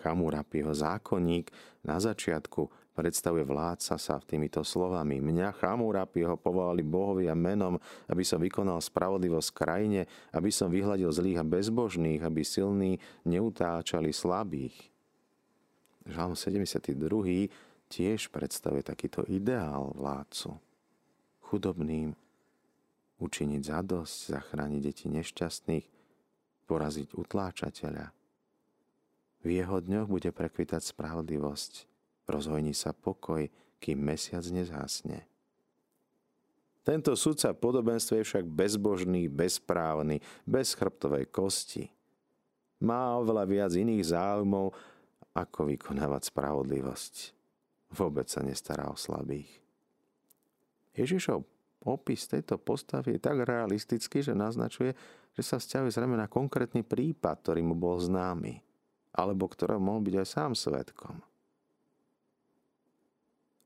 Chamurapiho 0.00 0.72
zákonník 0.72 1.52
na 1.84 2.00
začiatku 2.00 2.92
predstavuje 2.96 3.44
vládca 3.48 3.96
sa 3.96 4.16
týmito 4.20 4.60
slovami. 4.60 5.24
Mňa 5.24 5.56
Chamurapiho 5.56 6.36
povolali 6.36 6.84
bohovia 6.84 7.32
menom, 7.32 7.80
aby 8.08 8.20
som 8.20 8.40
vykonal 8.40 8.80
spravodlivosť 8.80 9.50
krajine, 9.56 10.04
aby 10.36 10.52
som 10.52 10.68
vyhľadil 10.68 11.08
zlých 11.08 11.40
a 11.40 11.44
bezbožných, 11.44 12.20
aby 12.20 12.44
silní 12.44 13.00
neutáčali 13.24 14.12
slabých. 14.12 14.76
Žalm 16.04 16.36
72 16.36 16.92
tiež 17.88 18.28
predstavuje 18.28 18.84
takýto 18.84 19.24
ideál 19.28 19.92
vládcu. 19.96 20.60
Chudobným 21.50 22.12
učiniť 23.20 23.62
zadosť, 23.64 24.16
zachrániť 24.32 24.80
deti 24.80 25.06
nešťastných, 25.12 25.86
poraziť 26.64 27.08
utláčateľa. 27.16 28.19
V 29.40 29.48
jeho 29.56 29.80
dňoch 29.80 30.08
bude 30.08 30.30
prekvitať 30.32 30.92
spravodlivosť, 30.92 31.72
rozhojní 32.28 32.76
sa 32.76 32.92
pokoj, 32.92 33.48
kým 33.80 33.98
mesiac 34.00 34.44
nezhasne. 34.44 35.24
Tento 36.84 37.12
sudca 37.16 37.52
podobenstve 37.56 38.20
je 38.20 38.28
však 38.28 38.44
bezbožný, 38.44 39.28
bezprávny, 39.28 40.20
bez 40.44 40.76
chrbtovej 40.76 41.28
kosti. 41.28 41.88
Má 42.80 43.16
oveľa 43.20 43.44
viac 43.44 43.72
iných 43.76 44.12
záujmov, 44.12 44.72
ako 45.36 45.60
vykonávať 45.68 46.32
spravodlivosť 46.32 47.40
vôbec 47.94 48.30
sa 48.30 48.40
nestará 48.46 48.86
o 48.88 48.96
slabých. 48.96 49.50
Ježišov 50.94 51.42
opis 51.86 52.26
tejto 52.26 52.58
postavy 52.58 53.18
je 53.18 53.20
tak 53.22 53.42
realistický, 53.42 54.22
že 54.22 54.34
naznačuje, 54.36 54.94
že 55.34 55.42
sa 55.42 55.58
vzťahuje 55.58 55.94
zrejme 55.94 56.18
na 56.18 56.30
konkrétny 56.30 56.82
prípad, 56.82 57.42
ktorý 57.42 57.62
mu 57.62 57.74
bol 57.78 57.98
známy, 57.98 58.62
alebo 59.14 59.50
ktorého 59.50 59.82
mohol 59.82 60.06
byť 60.06 60.14
aj 60.22 60.28
sám 60.28 60.52
svetkom. 60.54 61.18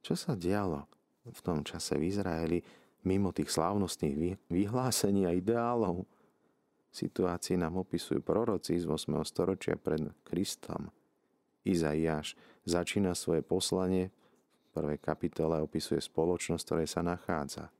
Čo 0.04 0.14
sa 0.16 0.32
dialo 0.36 0.84
v 1.24 1.40
tom 1.40 1.64
čase 1.64 1.96
v 1.96 2.12
Izraeli 2.12 2.58
mimo 3.08 3.32
tých 3.32 3.48
slávnostných 3.48 4.36
vyhlásení 4.52 5.24
a 5.24 5.32
ideálov? 5.32 6.04
Situácii 6.94 7.58
nám 7.58 7.80
opisujú 7.80 8.22
proroci 8.22 8.78
z 8.78 8.86
8. 8.86 9.18
storočia 9.26 9.74
pred 9.74 10.14
Kristom. 10.22 10.92
Izaiáš 11.64 12.36
začína 12.68 13.16
svoje 13.16 13.40
poslanie 13.40 14.12
v 14.12 14.68
prvej 14.76 14.98
kapitole 15.00 15.58
opisuje 15.64 15.98
spoločnosť, 15.98 16.62
ktorej 16.62 16.88
sa 16.90 17.00
nachádza. 17.00 17.72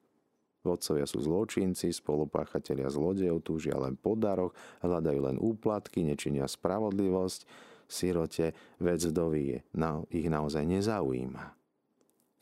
Vodcovia 0.65 1.05
sú 1.05 1.21
zločinci, 1.21 1.93
spolupáchatelia 1.93 2.89
zlodejov 2.89 3.45
túžia 3.45 3.77
len 3.77 4.01
po 4.01 4.17
daroch, 4.17 4.57
hľadajú 4.81 5.21
len 5.21 5.37
úplatky, 5.37 6.01
nečinia 6.01 6.49
spravodlivosť. 6.49 7.45
Sirote 7.85 8.57
vec 8.81 9.05
vdovy 9.05 9.61
na, 9.77 10.01
ich 10.09 10.25
naozaj 10.33 10.65
nezaujíma. 10.65 11.65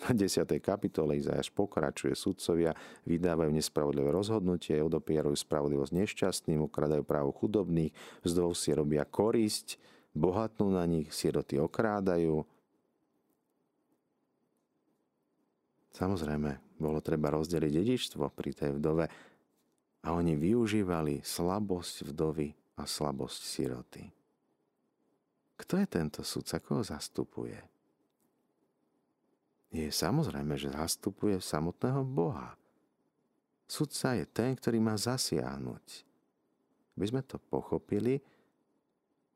V 0.02 0.18
10. 0.18 0.58
kapitole 0.58 1.14
Izajaš 1.14 1.54
pokračuje, 1.54 2.18
sudcovia 2.18 2.74
vydávajú 3.06 3.54
nespravodlivé 3.54 4.11
rozhodnutie, 4.11 4.82
odopierajú 4.82 5.35
spravodlivosť 5.35 5.94
nešťastným, 5.94 6.58
ukradajú 6.66 7.06
právo 7.06 7.30
chudobných, 7.30 7.94
vzdov 8.26 8.58
si 8.58 8.74
robia 8.74 9.06
korisť, 9.06 9.78
bohatnú 10.11 10.74
na 10.74 10.82
nich, 10.90 11.06
siroty 11.14 11.62
okrádajú. 11.62 12.42
Samozrejme, 15.92 16.81
bolo 16.81 17.05
treba 17.05 17.28
rozdeliť 17.28 17.72
dedičstvo 17.72 18.24
pri 18.33 18.50
tej 18.57 18.81
vdove 18.81 19.05
a 20.02 20.09
oni 20.16 20.35
využívali 20.35 21.20
slabosť 21.20 22.11
vdovy 22.11 22.48
a 22.81 22.88
slabosť 22.88 23.40
siroty. 23.44 24.05
Kto 25.61 25.78
je 25.78 25.87
tento 25.87 26.20
sudca? 26.26 26.59
Koho 26.59 26.83
zastupuje? 26.83 27.55
Je 29.72 29.88
samozrejme, 29.88 30.59
že 30.59 30.72
zastupuje 30.72 31.38
samotného 31.38 32.02
Boha. 32.05 32.57
Sudca 33.64 34.18
je 34.18 34.28
ten, 34.28 34.52
ktorý 34.52 34.83
má 34.83 34.98
zasiahnuť. 34.98 36.05
By 36.92 37.05
sme 37.09 37.22
to 37.24 37.40
pochopili, 37.40 38.20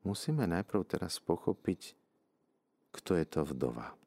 musíme 0.05 0.45
najprv 0.45 0.85
teraz 0.85 1.17
pochopiť, 1.17 1.97
kto 2.93 3.17
je 3.17 3.25
to 3.25 3.41
vdova. 3.49 3.97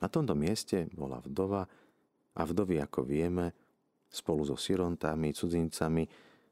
Na 0.00 0.12
tomto 0.12 0.36
mieste 0.36 0.88
bola 0.92 1.20
vdova 1.24 1.64
a 2.36 2.42
vdovy, 2.44 2.76
ako 2.84 3.00
vieme, 3.08 3.52
spolu 4.12 4.44
so 4.44 4.56
sirontami, 4.56 5.32
cudzincami, 5.32 6.04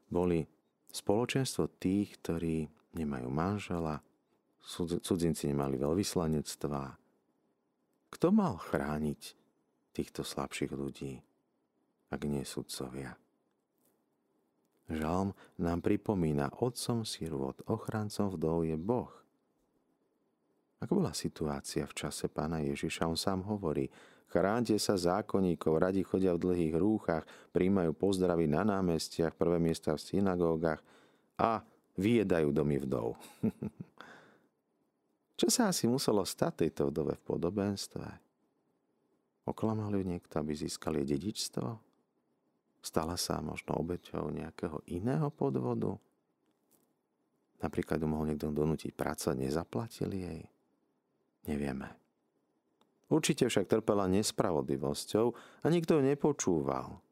boli 0.09 0.41
spoločenstvo 0.89 1.77
tých, 1.77 2.17
ktorí 2.21 2.65
nemajú 2.97 3.29
manžela, 3.29 4.01
cudzinci 5.05 5.45
nemali 5.51 5.77
veľvyslanectvá. 5.77 6.85
Kto 8.09 8.27
mal 8.31 8.57
chrániť 8.57 9.21
týchto 9.93 10.25
slabších 10.25 10.71
ľudí, 10.73 11.21
ak 12.09 12.21
nie 12.25 12.41
sudcovia? 12.47 13.13
Žalm 14.85 15.33
nám 15.61 15.79
pripomína, 15.81 16.53
otcom 16.61 17.01
sirvot, 17.01 17.65
ochrancom 17.65 18.29
vdov 18.29 18.69
je 18.69 18.77
Boh. 18.77 19.09
Ako 20.83 20.99
bola 20.99 21.15
situácia 21.15 21.87
v 21.87 21.93
čase 21.95 22.27
pána 22.27 22.59
Ježiša, 22.59 23.07
on 23.07 23.15
sám 23.15 23.47
hovorí, 23.47 23.87
chránte 24.27 24.75
sa 24.75 24.99
zákonníkov, 24.99 25.79
radi 25.79 26.03
chodia 26.03 26.35
v 26.35 26.51
dlhých 26.51 26.75
rúchach, 26.75 27.23
príjmajú 27.55 27.95
pozdravy 27.95 28.51
na 28.51 28.67
námestiach, 28.67 29.39
prvé 29.39 29.55
miesta 29.61 29.95
v 29.95 30.03
synagógach 30.03 30.83
a 31.39 31.63
vyjedajú 31.95 32.51
domy 32.51 32.83
vdov. 32.83 33.15
Čo 35.39 35.47
sa 35.51 35.71
asi 35.71 35.87
muselo 35.87 36.23
stať 36.23 36.67
tejto 36.67 36.91
vdove 36.91 37.15
v 37.19 37.23
podobenstve? 37.23 38.07
Oklamal 39.45 39.91
ju 39.95 40.03
niekto, 40.03 40.39
aby 40.39 40.55
získali 40.55 41.03
dedičstvo? 41.03 41.67
Stala 42.79 43.17
sa 43.17 43.41
možno 43.41 43.75
obeťou 43.77 44.31
nejakého 44.31 44.83
iného 44.91 45.27
podvodu? 45.31 45.97
Napríklad 47.59 47.97
ju 47.97 48.07
mohol 48.07 48.31
niekto 48.31 48.51
donútiť 48.51 48.93
pracovať, 48.93 49.35
nezaplatili 49.41 50.17
jej? 50.21 50.43
Nevieme. 51.45 51.93
Určite 53.05 53.45
však 53.45 53.69
trpela 53.69 54.09
nespravodlivosťou 54.09 55.25
a 55.61 55.65
nikto 55.69 55.97
ju 55.97 56.01
nepočúval. 56.01 57.05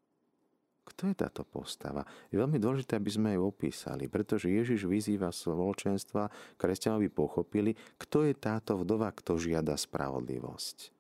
Kto 0.84 1.08
je 1.08 1.16
táto 1.16 1.48
postava? 1.48 2.04
Je 2.28 2.36
veľmi 2.36 2.60
dôležité, 2.60 3.00
aby 3.00 3.08
sme 3.08 3.30
ju 3.40 3.48
opísali, 3.48 4.12
pretože 4.12 4.52
Ježiš 4.52 4.84
vyzýva 4.84 5.32
spoločenstva, 5.32 6.28
kresťanovi 6.60 7.08
pochopili, 7.08 7.72
kto 7.96 8.28
je 8.28 8.36
táto 8.36 8.76
vdova, 8.76 9.16
kto 9.16 9.40
žiada 9.40 9.80
spravodlivosť. 9.80 10.92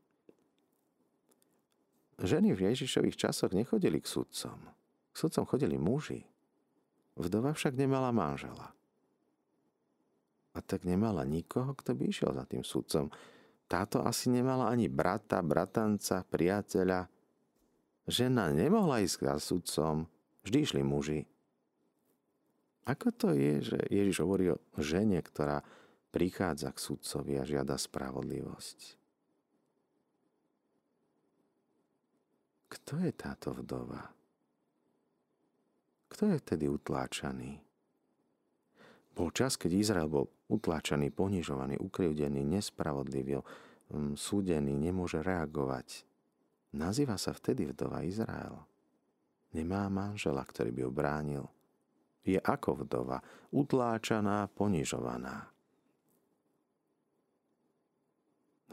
Ženy 2.24 2.56
v 2.56 2.72
Ježišových 2.72 3.20
časoch 3.20 3.52
nechodili 3.52 4.00
k 4.00 4.08
sudcom. 4.08 4.56
K 5.12 5.16
sudcom 5.18 5.44
chodili 5.50 5.76
muži. 5.76 6.24
Vdova 7.20 7.52
však 7.52 7.76
nemala 7.76 8.16
manžela. 8.16 8.72
A 10.54 10.62
tak 10.62 10.86
nemala 10.86 11.26
nikoho, 11.26 11.74
kto 11.74 11.98
by 11.98 12.04
išiel 12.10 12.32
za 12.34 12.46
tým 12.46 12.62
sudcom. 12.62 13.10
Táto 13.66 14.06
asi 14.06 14.30
nemala 14.30 14.70
ani 14.70 14.86
brata, 14.86 15.42
bratanca, 15.42 16.22
priateľa. 16.22 17.10
žena 18.06 18.54
nemohla 18.54 19.02
ísť 19.02 19.34
za 19.34 19.36
sudcom, 19.42 20.06
vždy 20.46 20.58
išli 20.62 20.82
muži. 20.86 21.26
Ako 22.84 23.16
to 23.16 23.32
je, 23.32 23.64
že 23.64 23.80
Ježiš 23.88 24.22
hovorí 24.22 24.52
o 24.52 24.60
žene, 24.76 25.24
ktorá 25.24 25.64
prichádza 26.12 26.70
k 26.76 26.84
sudcovi 26.84 27.40
a 27.40 27.48
žiada 27.48 27.80
spravodlivosť? 27.80 28.80
Kto 32.68 33.00
je 33.00 33.12
táto 33.16 33.56
vdova? 33.56 34.12
Kto 36.12 36.30
je 36.30 36.38
vtedy 36.38 36.66
utláčaný? 36.70 37.64
Bol 39.14 39.30
čas, 39.32 39.56
keď 39.56 39.72
Izrael 39.74 40.10
bol 40.10 40.26
utláčaný, 40.52 41.14
ponižovaný, 41.14 41.80
ukrivdený, 41.80 42.44
nespravodlivý, 42.44 43.40
mm, 43.94 44.16
súdený, 44.20 44.76
nemôže 44.76 45.24
reagovať. 45.24 46.04
Nazýva 46.74 47.22
sa 47.22 47.32
vtedy 47.32 47.70
vdova 47.70 48.02
Izrael. 48.02 48.58
Nemá 49.54 49.86
manžela, 49.94 50.42
ktorý 50.42 50.74
by 50.74 50.82
ho 50.82 50.92
bránil. 50.92 51.46
Je 52.26 52.40
ako 52.42 52.88
vdova, 52.88 53.22
utláčaná, 53.54 54.50
ponižovaná. 54.50 55.54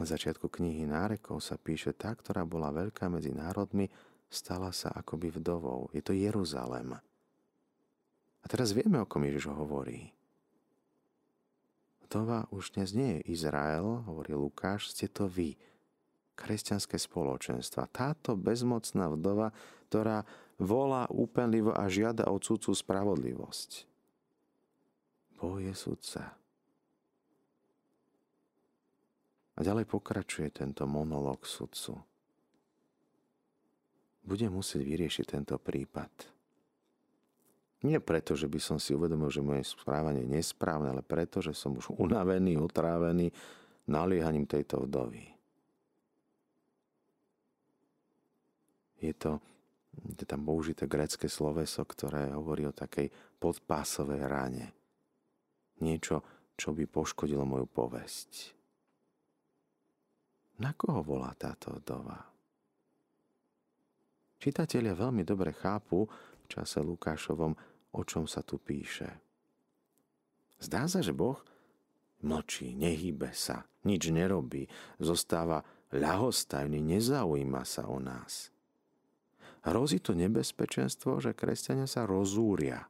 Na 0.00 0.08
začiatku 0.08 0.48
knihy 0.48 0.88
nárekov 0.88 1.44
sa 1.44 1.60
píše 1.60 1.92
tá, 1.92 2.16
ktorá 2.16 2.48
bola 2.48 2.72
veľká 2.72 3.12
medzi 3.12 3.36
národmi, 3.36 3.92
stala 4.32 4.72
sa 4.72 4.88
akoby 4.96 5.28
vdovou. 5.36 5.92
Je 5.92 6.00
to 6.00 6.16
Jeruzalem. 6.16 6.96
A 8.40 8.44
teraz 8.48 8.72
vieme, 8.72 8.96
o 8.96 9.04
kom 9.04 9.28
Ježiš 9.28 9.52
hovorí. 9.52 10.08
Vdova 12.10 12.50
už 12.50 12.74
dnes 12.74 12.90
nie 12.90 13.22
je 13.22 13.38
Izrael, 13.38 13.86
hovorí 14.02 14.34
Lukáš, 14.34 14.90
ste 14.90 15.06
to 15.06 15.30
vy, 15.30 15.54
kresťanské 16.34 16.98
spoločenstva. 16.98 17.86
Táto 17.86 18.34
bezmocná 18.34 19.06
vdova, 19.14 19.54
ktorá 19.86 20.26
volá 20.58 21.06
úpenlivo 21.06 21.70
a 21.70 21.86
žiada 21.86 22.26
o 22.26 22.42
cudcu 22.42 22.74
spravodlivosť. 22.74 23.86
Boh 25.38 25.62
je 25.62 25.70
sudca. 25.70 26.34
A 29.54 29.58
ďalej 29.62 29.86
pokračuje 29.86 30.50
tento 30.50 30.82
monológ 30.90 31.46
sudcu. 31.46 31.94
Bude 34.26 34.50
musieť 34.50 34.82
vyriešiť 34.82 35.38
tento 35.38 35.54
prípad. 35.62 36.10
Nie 37.80 37.96
preto, 37.96 38.36
že 38.36 38.44
by 38.44 38.60
som 38.60 38.76
si 38.76 38.92
uvedomil, 38.92 39.32
že 39.32 39.40
moje 39.40 39.64
správanie 39.64 40.28
je 40.28 40.36
nesprávne, 40.36 40.92
ale 40.92 41.00
preto, 41.00 41.40
že 41.40 41.56
som 41.56 41.72
už 41.72 41.96
unavený, 41.96 42.60
otrávený 42.60 43.32
naliehaním 43.88 44.44
tejto 44.44 44.84
vdovy. 44.84 45.24
Je 49.00 49.16
to 49.16 49.40
je 49.90 50.26
tam 50.26 50.46
použité 50.46 50.86
grecké 50.86 51.26
sloveso, 51.26 51.82
ktoré 51.82 52.30
hovorí 52.32 52.64
o 52.64 52.74
takej 52.74 53.10
podpásovej 53.42 54.22
rane. 54.24 54.66
Niečo, 55.82 56.22
čo 56.54 56.70
by 56.76 56.84
poškodilo 56.86 57.42
moju 57.44 57.66
povesť. 57.66 58.54
Na 60.60 60.76
koho 60.76 61.00
volá 61.00 61.32
táto 61.34 61.72
vdova? 61.80 62.20
Čitatelia 64.40 64.96
veľmi 64.96 65.24
dobre 65.24 65.52
chápu 65.52 66.04
v 66.08 66.46
čase 66.48 66.80
Lukášovom, 66.80 67.52
o 67.94 68.00
čom 68.06 68.24
sa 68.30 68.44
tu 68.44 68.60
píše. 68.60 69.10
Zdá 70.60 70.84
sa, 70.86 71.00
že 71.00 71.16
Boh 71.16 71.40
mlčí, 72.20 72.76
nehýbe 72.76 73.32
sa, 73.32 73.64
nič 73.88 74.12
nerobí, 74.12 74.68
zostáva 75.00 75.64
ľahostajný, 75.90 76.78
nezaujíma 76.84 77.64
sa 77.64 77.88
o 77.88 77.96
nás. 77.96 78.52
Hrozí 79.64 80.00
to 80.00 80.16
nebezpečenstvo, 80.16 81.20
že 81.20 81.36
kresťania 81.36 81.84
sa 81.84 82.08
rozúria. 82.08 82.88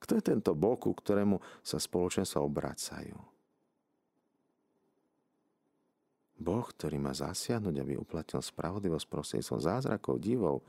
Kto 0.00 0.18
je 0.18 0.22
tento 0.24 0.56
Boh, 0.56 0.80
ku 0.80 0.90
ktorému 0.96 1.38
sa 1.62 1.78
spoločenstva 1.78 2.42
obracajú? 2.42 3.18
Boh, 6.40 6.64
ktorý 6.64 6.96
má 6.96 7.12
zasiahnuť, 7.12 7.74
aby 7.84 8.00
uplatnil 8.00 8.40
spravodlivosť 8.40 9.06
prostredníctvom 9.12 9.60
zázrakov, 9.60 10.24
divov, 10.24 10.64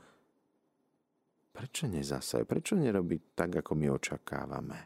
Prečo 1.52 1.84
nezasahuje? 1.84 2.48
Prečo 2.48 2.74
nerobí 2.80 3.36
tak, 3.36 3.60
ako 3.60 3.76
my 3.76 3.86
očakávame? 3.92 4.80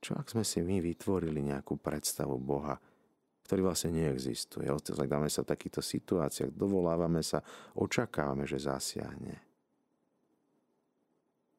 Čo 0.00 0.16
ak 0.16 0.32
sme 0.32 0.46
si 0.46 0.64
my 0.64 0.80
vytvorili 0.80 1.44
nejakú 1.44 1.76
predstavu 1.76 2.40
Boha, 2.40 2.78
ktorý 3.44 3.68
vlastne 3.68 4.00
neexistuje? 4.00 4.70
Dáme 5.04 5.28
sa 5.28 5.42
v 5.44 5.50
takýchto 5.50 5.82
situáciách, 5.82 6.54
dovolávame 6.54 7.20
sa, 7.20 7.44
očakávame, 7.76 8.46
že 8.48 8.62
zasiahne. 8.62 9.36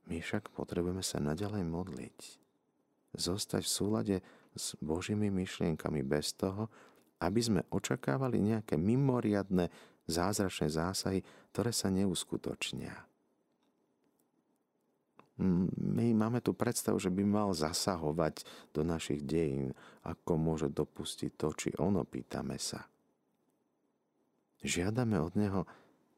My 0.09 0.17
však 0.17 0.49
potrebujeme 0.55 1.05
sa 1.05 1.21
naďalej 1.21 1.63
modliť. 1.67 2.19
Zostať 3.19 3.61
v 3.67 3.71
súlade 3.71 4.15
s 4.55 4.73
Božími 4.79 5.27
myšlienkami 5.29 6.01
bez 6.01 6.33
toho, 6.33 6.71
aby 7.21 7.39
sme 7.43 7.61
očakávali 7.69 8.41
nejaké 8.41 8.79
mimoriadne 8.79 9.69
zázračné 10.09 10.67
zásahy, 10.73 11.21
ktoré 11.51 11.75
sa 11.75 11.91
neuskutočnia. 11.91 12.95
My 15.81 16.13
máme 16.13 16.39
tu 16.39 16.53
predstavu, 16.53 17.01
že 17.01 17.09
by 17.09 17.23
mal 17.25 17.49
zasahovať 17.51 18.45
do 18.71 18.85
našich 18.85 19.25
dejín, 19.25 19.73
ako 20.05 20.37
môže 20.37 20.69
dopustiť 20.69 21.31
to, 21.33 21.47
či 21.57 21.69
ono, 21.81 22.05
pýtame 22.05 22.61
sa. 22.61 22.85
Žiadame 24.61 25.17
od 25.17 25.33
neho 25.33 25.61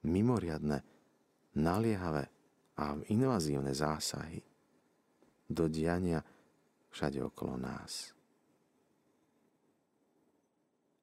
mimoriadne, 0.04 0.84
naliehavé 1.56 2.28
a 2.76 3.00
invazívne 3.08 3.72
zásahy 3.72 4.43
do 5.48 5.72
diania 5.72 6.19
všade 6.91 7.24
okolo 7.24 7.56
nás. 7.56 8.12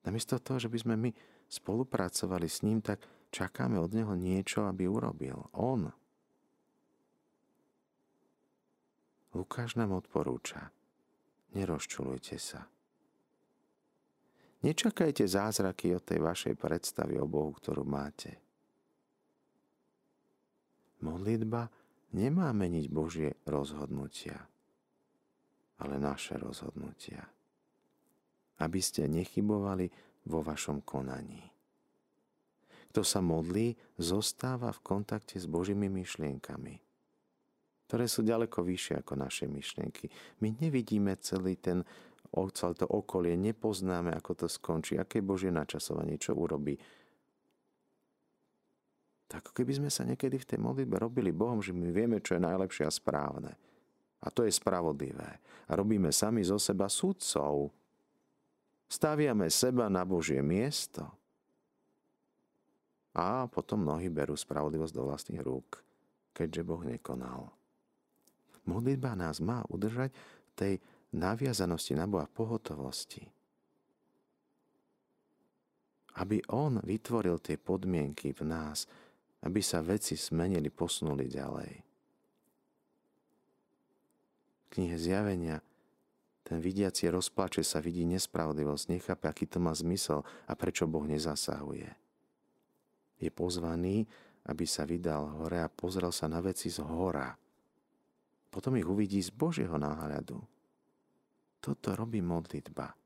Namiesto 0.04 0.36
toho, 0.40 0.60
že 0.60 0.68
by 0.68 0.78
sme 0.80 0.94
my 0.96 1.10
spolupracovali 1.48 2.48
s 2.48 2.60
ním, 2.64 2.84
tak 2.84 3.00
čakáme 3.30 3.78
od 3.78 3.90
neho 3.94 4.14
niečo, 4.18 4.66
aby 4.66 4.90
urobil. 4.90 5.48
On. 5.54 5.90
Lukáš 9.30 9.78
nám 9.78 9.94
odporúča. 9.94 10.74
Nerozčulujte 11.54 12.38
sa. 12.38 12.66
Nečakajte 14.60 15.24
zázraky 15.24 15.96
od 15.96 16.04
tej 16.04 16.20
vašej 16.20 16.54
predstavy 16.58 17.16
o 17.16 17.24
Bohu, 17.24 17.56
ktorú 17.56 17.86
máte. 17.86 18.36
Modlitba 21.00 21.72
nemá 22.12 22.52
meniť 22.52 22.86
Božie 22.92 23.40
rozhodnutia, 23.48 24.36
ale 25.80 25.96
naše 25.96 26.36
rozhodnutia. 26.36 27.24
Aby 28.60 28.84
ste 28.84 29.08
nechybovali 29.08 29.88
vo 30.28 30.44
vašom 30.44 30.84
konaní. 30.84 31.59
Kto 32.90 33.07
sa 33.07 33.22
modlí, 33.22 33.79
zostáva 34.03 34.74
v 34.74 34.83
kontakte 34.83 35.38
s 35.38 35.46
Božími 35.46 35.87
myšlienkami, 35.87 36.83
ktoré 37.87 38.05
sú 38.11 38.26
ďaleko 38.26 38.66
vyššie 38.66 39.07
ako 39.07 39.14
naše 39.14 39.46
myšlienky. 39.46 40.11
My 40.42 40.50
nevidíme 40.59 41.14
celý 41.22 41.55
ten 41.55 41.87
celé 42.31 42.72
to 42.79 42.87
okolie, 42.87 43.35
nepoznáme, 43.35 44.14
ako 44.14 44.46
to 44.46 44.46
skončí, 44.46 44.94
aké 44.94 45.18
Božie 45.18 45.50
načasovanie, 45.50 46.14
čo 46.14 46.38
urobí. 46.38 46.79
Tak 49.26 49.50
keby 49.50 49.83
sme 49.83 49.90
sa 49.90 50.07
niekedy 50.07 50.38
v 50.38 50.48
tej 50.55 50.59
modlitbe 50.62 50.98
robili 50.98 51.35
Bohom, 51.35 51.59
že 51.59 51.74
my 51.74 51.90
vieme, 51.90 52.22
čo 52.22 52.38
je 52.38 52.46
najlepšie 52.46 52.87
a 52.87 52.92
správne. 52.94 53.55
A 54.22 54.31
to 54.31 54.46
je 54.46 54.53
spravodlivé. 54.55 55.42
A 55.66 55.72
robíme 55.74 56.14
sami 56.14 56.46
zo 56.46 56.59
seba 56.59 56.87
sudcov, 56.87 57.74
Staviame 58.90 59.46
seba 59.55 59.87
na 59.87 60.03
Božie 60.03 60.42
miesto 60.42 61.07
a 63.20 63.44
potom 63.52 63.85
mnohí 63.85 64.09
berú 64.09 64.33
spravodlivosť 64.33 64.94
do 64.96 65.02
vlastných 65.04 65.44
rúk, 65.44 65.85
keďže 66.33 66.64
Boh 66.64 66.80
nekonal. 66.80 67.52
Modlitba 68.64 69.12
nás 69.12 69.44
má 69.44 69.61
udržať 69.68 70.09
tej 70.56 70.80
naviazanosti 71.12 71.92
na 71.92 72.09
Boha 72.09 72.24
pohotovosti. 72.24 73.28
Aby 76.16 76.40
On 76.48 76.80
vytvoril 76.80 77.37
tie 77.44 77.61
podmienky 77.61 78.33
v 78.33 78.42
nás, 78.48 78.88
aby 79.44 79.61
sa 79.61 79.85
veci 79.85 80.16
zmenili, 80.16 80.72
posunuli 80.72 81.28
ďalej. 81.28 81.72
V 84.64 84.66
knihe 84.72 84.96
Zjavenia 84.96 85.61
ten 86.50 86.59
vidiaci 86.59 87.06
rozplače 87.06 87.62
sa, 87.62 87.78
vidí 87.78 88.02
nespravodlivosť, 88.09 88.85
nechápe, 88.90 89.26
aký 89.28 89.46
to 89.46 89.62
má 89.62 89.70
zmysel 89.70 90.26
a 90.48 90.52
prečo 90.59 90.88
Boh 90.88 91.06
nezasahuje. 91.06 91.99
Je 93.20 93.28
pozvaný, 93.28 94.09
aby 94.48 94.64
sa 94.64 94.88
vydal 94.88 95.38
hore 95.38 95.61
a 95.61 95.68
pozrel 95.68 96.09
sa 96.11 96.26
na 96.26 96.40
veci 96.40 96.72
z 96.72 96.80
hora. 96.80 97.28
Potom 98.50 98.74
ich 98.74 98.88
uvidí 98.88 99.20
z 99.20 99.30
Božieho 99.30 99.76
náhľadu. 99.76 100.40
Toto 101.61 101.92
robí 101.92 102.24
modlitba. 102.24 102.96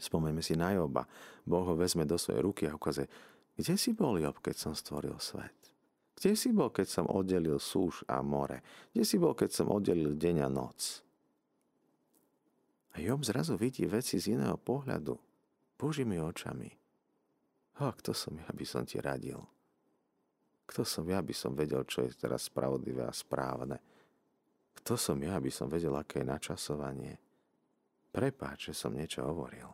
Spomeňme 0.00 0.40
si 0.40 0.56
na 0.56 0.72
Joba. 0.72 1.04
Boh 1.44 1.68
ho 1.68 1.76
vezme 1.76 2.08
do 2.08 2.16
svojej 2.16 2.40
ruky 2.40 2.64
a 2.64 2.74
ukazuje, 2.74 3.06
Kde 3.60 3.76
si 3.76 3.92
bol, 3.92 4.16
Job, 4.16 4.40
keď 4.40 4.56
som 4.56 4.72
stvoril 4.72 5.20
svet? 5.20 5.52
Kde 6.16 6.32
si 6.32 6.48
bol, 6.48 6.72
keď 6.72 6.88
som 6.88 7.04
oddelil 7.04 7.60
súž 7.60 8.00
a 8.08 8.24
more? 8.24 8.64
Kde 8.96 9.04
si 9.04 9.20
bol, 9.20 9.36
keď 9.36 9.52
som 9.52 9.68
oddelil 9.68 10.16
deň 10.16 10.36
a 10.40 10.48
noc? 10.48 11.04
A 12.96 13.04
Job 13.04 13.20
zrazu 13.20 13.60
vidí 13.60 13.84
veci 13.84 14.16
z 14.16 14.40
iného 14.40 14.56
pohľadu, 14.56 15.12
Božími 15.76 16.16
očami. 16.16 16.79
A 17.80 17.96
kto 17.96 18.12
som 18.12 18.36
ja, 18.36 18.44
aby 18.52 18.64
som 18.68 18.84
ti 18.84 19.00
radil? 19.00 19.40
Kto 20.68 20.84
som 20.84 21.08
ja, 21.08 21.18
aby 21.24 21.32
som 21.32 21.56
vedel, 21.56 21.82
čo 21.88 22.04
je 22.04 22.12
teraz 22.12 22.52
spravodlivé 22.52 23.08
a 23.08 23.10
správne? 23.10 23.80
Kto 24.76 25.00
som 25.00 25.16
ja, 25.18 25.40
aby 25.40 25.48
som 25.48 25.66
vedel, 25.66 25.96
aké 25.96 26.20
je 26.22 26.28
načasovanie? 26.28 27.16
Prepáč, 28.12 28.70
že 28.70 28.74
som 28.76 28.92
niečo 28.92 29.24
hovoril. 29.24 29.66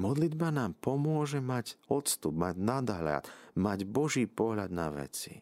Modlitba 0.00 0.48
nám 0.48 0.74
pomôže 0.80 1.44
mať 1.44 1.76
odstup, 1.92 2.32
mať 2.32 2.56
nadhľad, 2.56 3.24
mať 3.56 3.78
Boží 3.84 4.24
pohľad 4.24 4.72
na 4.72 4.88
veci. 4.88 5.38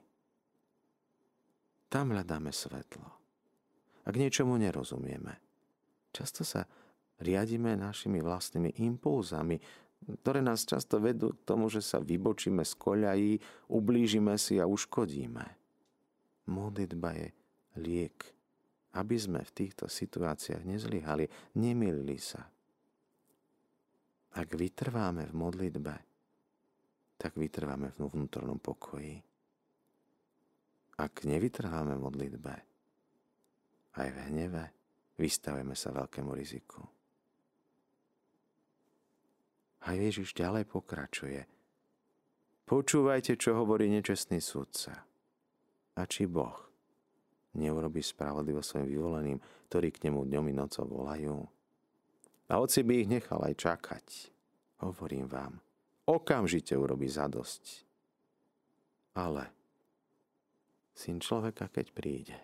Tam 1.88 2.10
hľadáme 2.10 2.50
svetlo. 2.50 3.06
Ak 4.02 4.14
niečomu 4.18 4.58
nerozumieme, 4.58 5.38
často 6.10 6.42
sa 6.42 6.66
riadíme 7.22 7.78
našimi 7.78 8.18
vlastnými 8.18 8.82
impulzami, 8.82 9.56
ktoré 10.06 10.40
nás 10.40 10.62
často 10.64 11.02
vedú 11.02 11.34
k 11.34 11.44
tomu, 11.44 11.66
že 11.68 11.82
sa 11.82 11.98
vybočíme 11.98 12.62
z 12.62 12.72
koľají, 12.78 13.32
ublížime 13.68 14.38
si 14.38 14.62
a 14.62 14.64
uškodíme. 14.64 15.44
Modlitba 16.48 17.12
je 17.18 17.28
liek, 17.76 18.16
aby 18.96 19.16
sme 19.20 19.44
v 19.44 19.54
týchto 19.54 19.84
situáciách 19.90 20.64
nezlyhali, 20.64 21.28
nemilili 21.60 22.16
sa. 22.16 22.46
Ak 24.38 24.48
vytrváme 24.54 25.28
v 25.28 25.34
modlitbe, 25.34 25.94
tak 27.18 27.34
vytrváme 27.34 27.90
v 27.92 27.98
vnútornom 27.98 28.62
pokoji. 28.62 29.18
Ak 30.98 31.26
nevytrváme 31.26 31.98
v 31.98 32.04
modlitbe, 32.06 32.54
aj 33.98 34.08
v 34.14 34.18
hneve, 34.30 34.64
vystavujeme 35.18 35.74
sa 35.74 35.90
veľkému 35.90 36.30
riziku. 36.34 36.97
A 39.86 39.94
Ježiš 39.94 40.34
ďalej 40.34 40.66
pokračuje. 40.66 41.46
Počúvajte, 42.68 43.38
čo 43.38 43.56
hovorí 43.56 43.88
nečestný 43.88 44.42
sudca. 44.42 45.06
A 45.96 46.02
či 46.04 46.28
Boh 46.28 46.68
neurobí 47.56 48.04
spravodlivo 48.04 48.60
svojim 48.62 48.86
vyvoleným, 48.86 49.38
ktorí 49.68 49.88
k 49.90 50.08
nemu 50.08 50.28
dňom 50.28 50.46
i 50.50 50.54
nocou 50.54 50.84
volajú. 50.86 51.36
A 52.48 52.52
oci 52.60 52.80
by 52.84 53.04
ich 53.04 53.08
nechal 53.08 53.40
aj 53.44 53.54
čakať. 53.60 54.06
Hovorím 54.84 55.26
vám, 55.26 55.58
okamžite 56.06 56.78
urobí 56.78 57.10
zadosť. 57.10 57.84
Ale 59.18 59.50
syn 60.94 61.18
človeka, 61.18 61.66
keď 61.68 61.86
príde, 61.90 62.38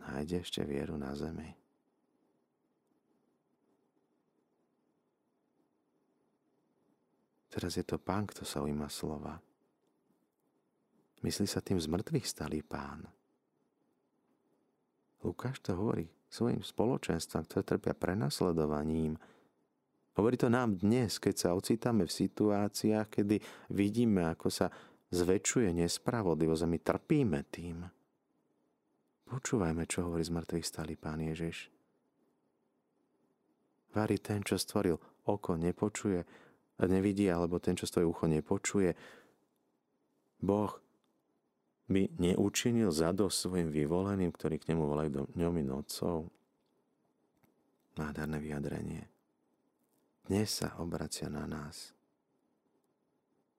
nájde 0.00 0.42
ešte 0.42 0.64
vieru 0.64 0.96
na 0.96 1.12
zemi. 1.12 1.61
Teraz 7.52 7.76
je 7.76 7.84
to 7.84 8.00
pán, 8.00 8.24
kto 8.24 8.48
sa 8.48 8.64
ujíma 8.64 8.88
slova. 8.88 9.36
Myslí 11.20 11.44
sa 11.44 11.60
tým 11.60 11.76
z 11.76 11.86
mŕtvych 11.86 12.24
stalý 12.24 12.64
pán. 12.64 13.04
Lukáš 15.22 15.60
to 15.60 15.76
hovorí 15.76 16.08
svojim 16.32 16.64
spoločenstvom, 16.64 17.44
ktoré 17.46 17.62
trpia 17.62 17.94
prenasledovaním. 17.94 19.20
Hovorí 20.16 20.40
to 20.40 20.48
nám 20.48 20.80
dnes, 20.80 21.20
keď 21.20 21.34
sa 21.36 21.54
ocitáme 21.54 22.08
v 22.08 22.16
situáciách, 22.24 23.06
kedy 23.20 23.36
vidíme, 23.70 24.26
ako 24.32 24.48
sa 24.48 24.66
zväčšuje 25.12 25.76
nespravodlivosť 25.76 26.62
a 26.64 26.72
my 26.72 26.78
trpíme 26.80 27.40
tým. 27.52 27.84
Počúvajme, 29.28 29.84
čo 29.84 30.08
hovorí 30.08 30.24
z 30.24 30.32
mŕtvych 30.32 30.66
stály 30.66 30.96
Pán 30.96 31.20
Ježiš. 31.20 31.68
Vári 33.92 34.16
ten, 34.18 34.40
čo 34.40 34.56
stvoril 34.56 34.96
oko, 35.28 35.54
nepočuje, 35.60 36.24
nevidí, 36.86 37.28
alebo 37.28 37.58
ten, 37.58 37.74
čo 37.74 37.86
stvorí 37.86 38.06
ucho, 38.06 38.26
nepočuje. 38.30 38.94
Boh 40.42 40.72
by 41.86 42.08
neučinil 42.18 42.90
zadosť 42.90 43.36
svojim 43.36 43.68
vyvoleným, 43.68 44.30
ktorí 44.32 44.58
k 44.58 44.72
nemu 44.72 44.82
volajú 44.86 45.10
dňom 45.34 45.54
i 45.60 45.64
nocou? 45.64 46.30
Nádherné 47.98 48.38
vyjadrenie. 48.40 49.04
Dnes 50.26 50.48
sa 50.48 50.72
obracia 50.80 51.28
na 51.28 51.44
nás. 51.44 51.92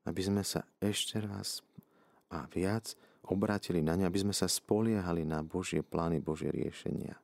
Aby 0.04 0.22
sme 0.26 0.44
sa 0.44 0.66
ešte 0.82 1.22
raz 1.22 1.64
a 2.34 2.50
viac 2.50 2.98
obratili 3.24 3.80
na 3.80 3.96
ňa, 3.96 4.10
aby 4.10 4.20
sme 4.20 4.36
sa 4.36 4.50
spoliehali 4.52 5.24
na 5.24 5.40
Božie 5.46 5.80
plány, 5.86 6.20
Božie 6.20 6.52
riešenia. 6.52 7.16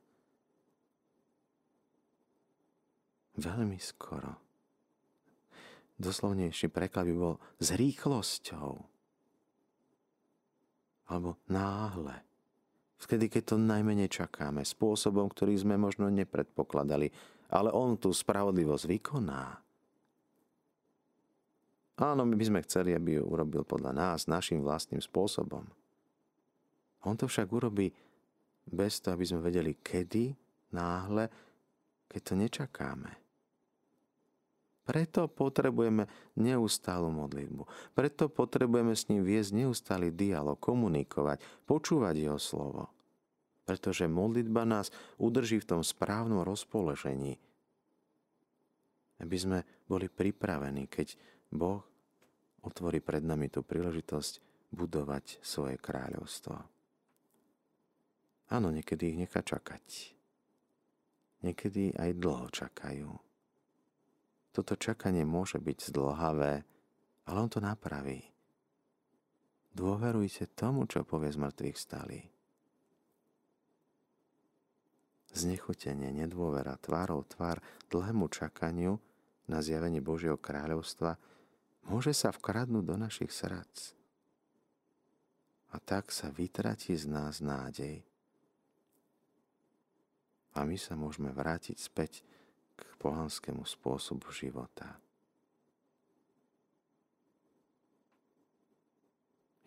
Veľmi 3.39 3.79
skoro. 3.79 4.48
Doslovnejší 5.99 6.71
preklad 6.71 7.11
by 7.11 7.15
bol 7.15 7.35
s 7.59 7.75
rýchlosťou 7.75 8.99
alebo 11.09 11.35
náhle. 11.49 12.23
Vtedy, 12.99 13.31
keď 13.31 13.55
to 13.55 13.57
najmenej 13.57 14.07
čakáme, 14.11 14.61
spôsobom, 14.61 15.27
ktorý 15.31 15.55
sme 15.57 15.75
možno 15.75 16.07
nepredpokladali, 16.11 17.09
ale 17.49 17.73
on 17.73 17.97
tú 17.97 18.13
spravodlivosť 18.13 18.85
vykoná. 18.85 19.43
Áno, 21.99 22.23
my 22.23 22.35
by 22.37 22.45
sme 22.47 22.63
chceli, 22.63 22.95
aby 22.95 23.19
ju 23.19 23.23
urobil 23.27 23.67
podľa 23.67 23.91
nás, 23.91 24.29
našim 24.29 24.63
vlastným 24.63 25.03
spôsobom. 25.03 25.67
On 27.03 27.15
to 27.15 27.27
však 27.27 27.51
urobí 27.51 27.91
bez 28.63 29.03
toho, 29.03 29.17
aby 29.17 29.25
sme 29.27 29.43
vedeli, 29.43 29.75
kedy, 29.79 30.31
náhle, 30.75 31.27
keď 32.07 32.21
to 32.23 32.33
nečakáme. 32.37 33.11
Preto 34.89 35.29
potrebujeme 35.29 36.09
neustálu 36.41 37.13
modlitbu. 37.13 37.93
Preto 37.93 38.25
potrebujeme 38.25 38.97
s 38.97 39.05
ním 39.05 39.21
viesť 39.21 39.61
neustály 39.61 40.09
dialog, 40.09 40.57
komunikovať, 40.57 41.45
počúvať 41.69 42.17
jeho 42.17 42.41
slovo. 42.41 42.89
Pretože 43.69 44.09
modlitba 44.09 44.65
nás 44.65 44.89
udrží 45.21 45.61
v 45.61 45.77
tom 45.77 45.81
správnom 45.85 46.41
rozpoložení. 46.41 47.37
Aby 49.21 49.37
sme 49.37 49.59
boli 49.85 50.09
pripravení, 50.09 50.89
keď 50.89 51.13
Boh 51.53 51.85
otvorí 52.65 52.97
pred 52.97 53.21
nami 53.21 53.45
tú 53.45 53.61
príležitosť 53.61 54.41
budovať 54.73 55.37
svoje 55.45 55.77
kráľovstvo. 55.77 56.57
Áno, 58.49 58.73
niekedy 58.73 59.13
ich 59.13 59.21
nechá 59.21 59.45
čakať. 59.45 60.17
Niekedy 61.45 61.93
aj 61.93 62.09
dlho 62.17 62.49
čakajú. 62.49 63.28
Toto 64.49 64.73
čakanie 64.73 65.23
môže 65.23 65.61
byť 65.61 65.93
zdlhavé, 65.93 66.53
ale 67.29 67.37
on 67.37 67.49
to 67.49 67.61
napraví. 67.61 68.25
Dôverujte 69.73 70.49
tomu, 70.57 70.89
čo 70.89 71.05
povie 71.05 71.29
z 71.29 71.37
mŕtvych 71.37 71.77
stali. 71.77 72.19
Znechutenie, 75.29 76.09
nedôvera, 76.09 76.73
tvárou 76.81 77.21
tvár 77.21 77.61
dlhému 77.93 78.25
čakaniu 78.33 78.97
na 79.45 79.61
zjavenie 79.61 80.01
Božieho 80.01 80.41
kráľovstva 80.41 81.21
môže 81.85 82.17
sa 82.17 82.33
vkradnúť 82.33 82.85
do 82.85 82.95
našich 82.97 83.29
srdc. 83.29 83.93
A 85.69 85.77
tak 85.77 86.09
sa 86.09 86.33
vytratí 86.33 86.97
z 86.97 87.05
nás 87.05 87.45
nádej. 87.45 88.01
A 90.57 90.65
my 90.65 90.77
sa 90.81 90.97
môžeme 90.97 91.29
vrátiť 91.29 91.77
späť 91.77 92.25
k 92.83 92.93
pohanskému 92.99 93.67
spôsobu 93.67 94.31
života. 94.31 94.97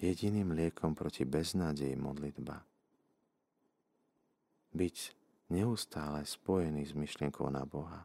Jediným 0.02 0.50
liekom 0.58 0.98
proti 0.98 1.22
beznádeji 1.22 1.94
modlitba. 1.94 2.66
Byť 4.74 4.96
neustále 5.52 6.26
spojený 6.26 6.88
s 6.88 6.96
myšlienkou 6.96 7.46
na 7.52 7.62
Boha. 7.62 8.02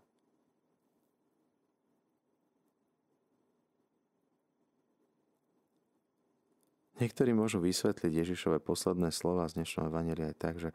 Niektorí 6.98 7.30
môžu 7.30 7.62
vysvetliť 7.62 8.10
Ježišové 8.10 8.58
posledné 8.58 9.14
slova 9.14 9.46
z 9.46 9.62
dnešného 9.62 9.90
Evangelia 9.90 10.34
aj 10.34 10.38
tak, 10.38 10.56
že 10.58 10.70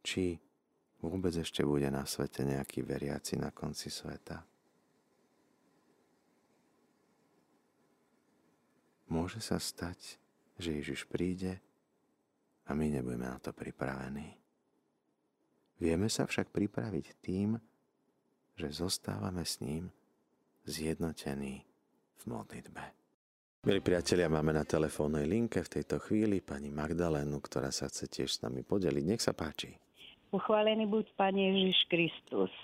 či 0.00 0.40
vôbec 1.00 1.32
ešte 1.32 1.64
bude 1.64 1.88
na 1.88 2.04
svete 2.04 2.44
nejaký 2.44 2.84
veriaci 2.84 3.40
na 3.40 3.48
konci 3.50 3.88
sveta. 3.88 4.44
Môže 9.10 9.42
sa 9.42 9.58
stať, 9.58 10.20
že 10.54 10.76
Ježiš 10.76 11.08
príde 11.10 11.58
a 12.68 12.76
my 12.76 12.86
nebudeme 12.86 13.26
na 13.26 13.42
to 13.42 13.50
pripravení. 13.50 14.38
Vieme 15.80 16.06
sa 16.06 16.28
však 16.28 16.52
pripraviť 16.54 17.06
tým, 17.18 17.58
že 18.54 18.68
zostávame 18.70 19.42
s 19.42 19.58
ním 19.64 19.90
zjednotení 20.68 21.64
v 22.20 22.24
modlitbe. 22.28 22.84
Milí 23.64 23.80
priatelia, 23.80 24.28
máme 24.28 24.56
na 24.56 24.64
telefónnej 24.64 25.24
linke 25.24 25.64
v 25.64 25.80
tejto 25.80 26.00
chvíli 26.00 26.44
pani 26.44 26.68
Magdalénu, 26.72 27.40
ktorá 27.40 27.72
sa 27.72 27.88
chce 27.88 28.08
tiež 28.08 28.28
s 28.30 28.42
nami 28.44 28.64
podeliť. 28.64 29.04
Nech 29.04 29.24
sa 29.24 29.32
páči. 29.32 29.89
Pochválený 30.30 30.86
buď 30.86 31.10
Pane 31.18 31.42
Ježiš 31.42 31.78
Kristus. 31.90 32.54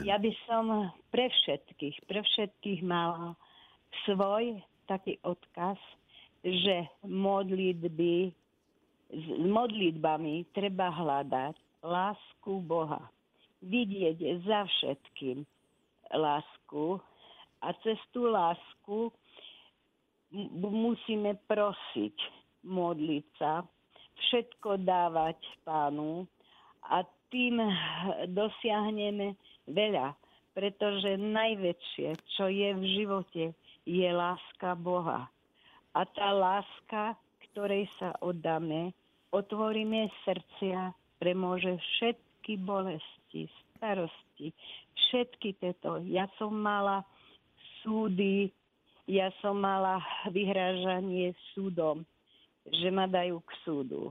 Ja 0.00 0.16
by 0.16 0.32
som 0.48 0.88
pre 1.12 1.28
všetkých, 1.28 2.08
pre 2.08 2.24
všetkých 2.24 2.80
mala 2.80 3.36
svoj 4.08 4.56
taký 4.88 5.20
odkaz, 5.20 5.76
že 6.40 6.88
modlitby, 7.04 8.32
s 9.12 9.26
modlitbami 9.44 10.48
treba 10.56 10.88
hľadať 10.88 11.84
lásku 11.84 12.64
Boha. 12.64 13.04
Vidieť 13.60 14.16
za 14.48 14.64
všetkým 14.64 15.44
lásku 16.16 16.96
a 17.60 17.76
cez 17.84 18.00
tú 18.16 18.24
lásku 18.24 19.12
musíme 20.64 21.36
prosiť, 21.44 22.16
modliť 22.64 23.26
sa, 23.36 23.60
všetko 24.16 24.80
dávať 24.80 25.38
pánu 25.60 26.24
a 26.90 27.02
tým 27.30 27.58
dosiahneme 28.30 29.34
veľa, 29.66 30.14
pretože 30.56 31.18
najväčšie, 31.20 32.08
čo 32.38 32.48
je 32.48 32.68
v 32.72 32.84
živote, 32.96 33.44
je 33.84 34.08
láska 34.08 34.72
Boha. 34.78 35.28
A 35.92 36.00
tá 36.04 36.32
láska, 36.32 37.18
ktorej 37.50 37.88
sa 38.00 38.14
oddáme, 38.20 38.92
otvoríme 39.32 40.08
srdcia, 40.24 40.92
premôže 41.20 41.76
všetky 41.76 42.60
bolesti, 42.62 43.48
starosti, 43.76 44.52
všetky 44.94 45.56
tieto. 45.60 46.00
Ja 46.08 46.28
som 46.40 46.56
mala 46.56 47.04
súdy, 47.80 48.52
ja 49.06 49.30
som 49.40 49.60
mala 49.60 50.02
vyhrážanie 50.34 51.32
súdom, 51.54 52.02
že 52.66 52.90
ma 52.90 53.06
dajú 53.06 53.38
k 53.44 53.50
súdu. 53.62 54.10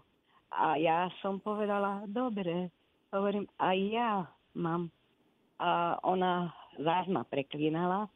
A 0.56 0.80
ja 0.80 1.12
som 1.20 1.44
povedala, 1.44 2.08
dobre, 2.08 2.72
hovorím, 3.12 3.44
aj 3.60 3.78
ja 3.91 4.12
mám. 4.56 4.88
A 5.60 6.00
ona 6.04 6.52
zás 6.80 7.08
ma 7.12 7.28
preklínala. 7.28 8.08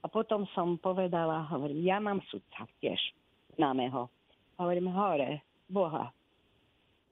A 0.00 0.06
potom 0.08 0.48
som 0.56 0.78
povedala, 0.80 1.50
hovorím, 1.50 1.82
ja 1.84 1.98
mám 2.00 2.22
sudca 2.30 2.64
tiež, 2.80 2.98
známeho. 3.58 4.08
Hovorím, 4.56 4.88
hore, 4.88 5.44
Boha. 5.68 6.14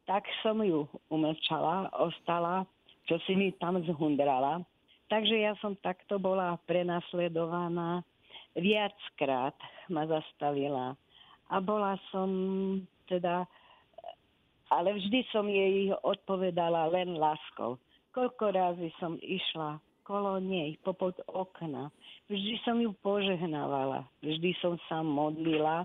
Tak 0.09 0.25
som 0.41 0.64
ju 0.64 0.88
umlčala, 1.12 1.93
ostala, 2.01 2.64
čo 3.05 3.21
si 3.29 3.37
mi 3.37 3.53
tam 3.61 3.77
zhundrala. 3.85 4.64
Takže 5.09 5.37
ja 5.37 5.53
som 5.61 5.77
takto 5.85 6.17
bola 6.17 6.57
prenasledovaná. 6.64 8.05
Viackrát 8.57 9.57
ma 9.93 10.09
zastavila. 10.09 10.97
A 11.49 11.57
bola 11.61 11.97
som 12.12 12.29
teda 13.09 13.49
ale 14.68 14.96
vždy 14.96 15.20
som 15.33 15.48
jej 15.48 15.92
odpovedala 16.04 16.92
len 16.92 17.16
láskou. 17.16 17.81
Koľko 18.12 18.52
razy 18.52 18.88
som 19.00 19.16
išla 19.20 19.81
kolo 20.09 20.40
nej, 20.40 20.81
popod 20.81 21.12
okna. 21.28 21.92
Vždy 22.33 22.57
som 22.64 22.81
ju 22.81 22.96
požehnávala, 23.04 24.09
vždy 24.24 24.57
som 24.61 24.81
sa 24.88 25.04
modlila. 25.04 25.85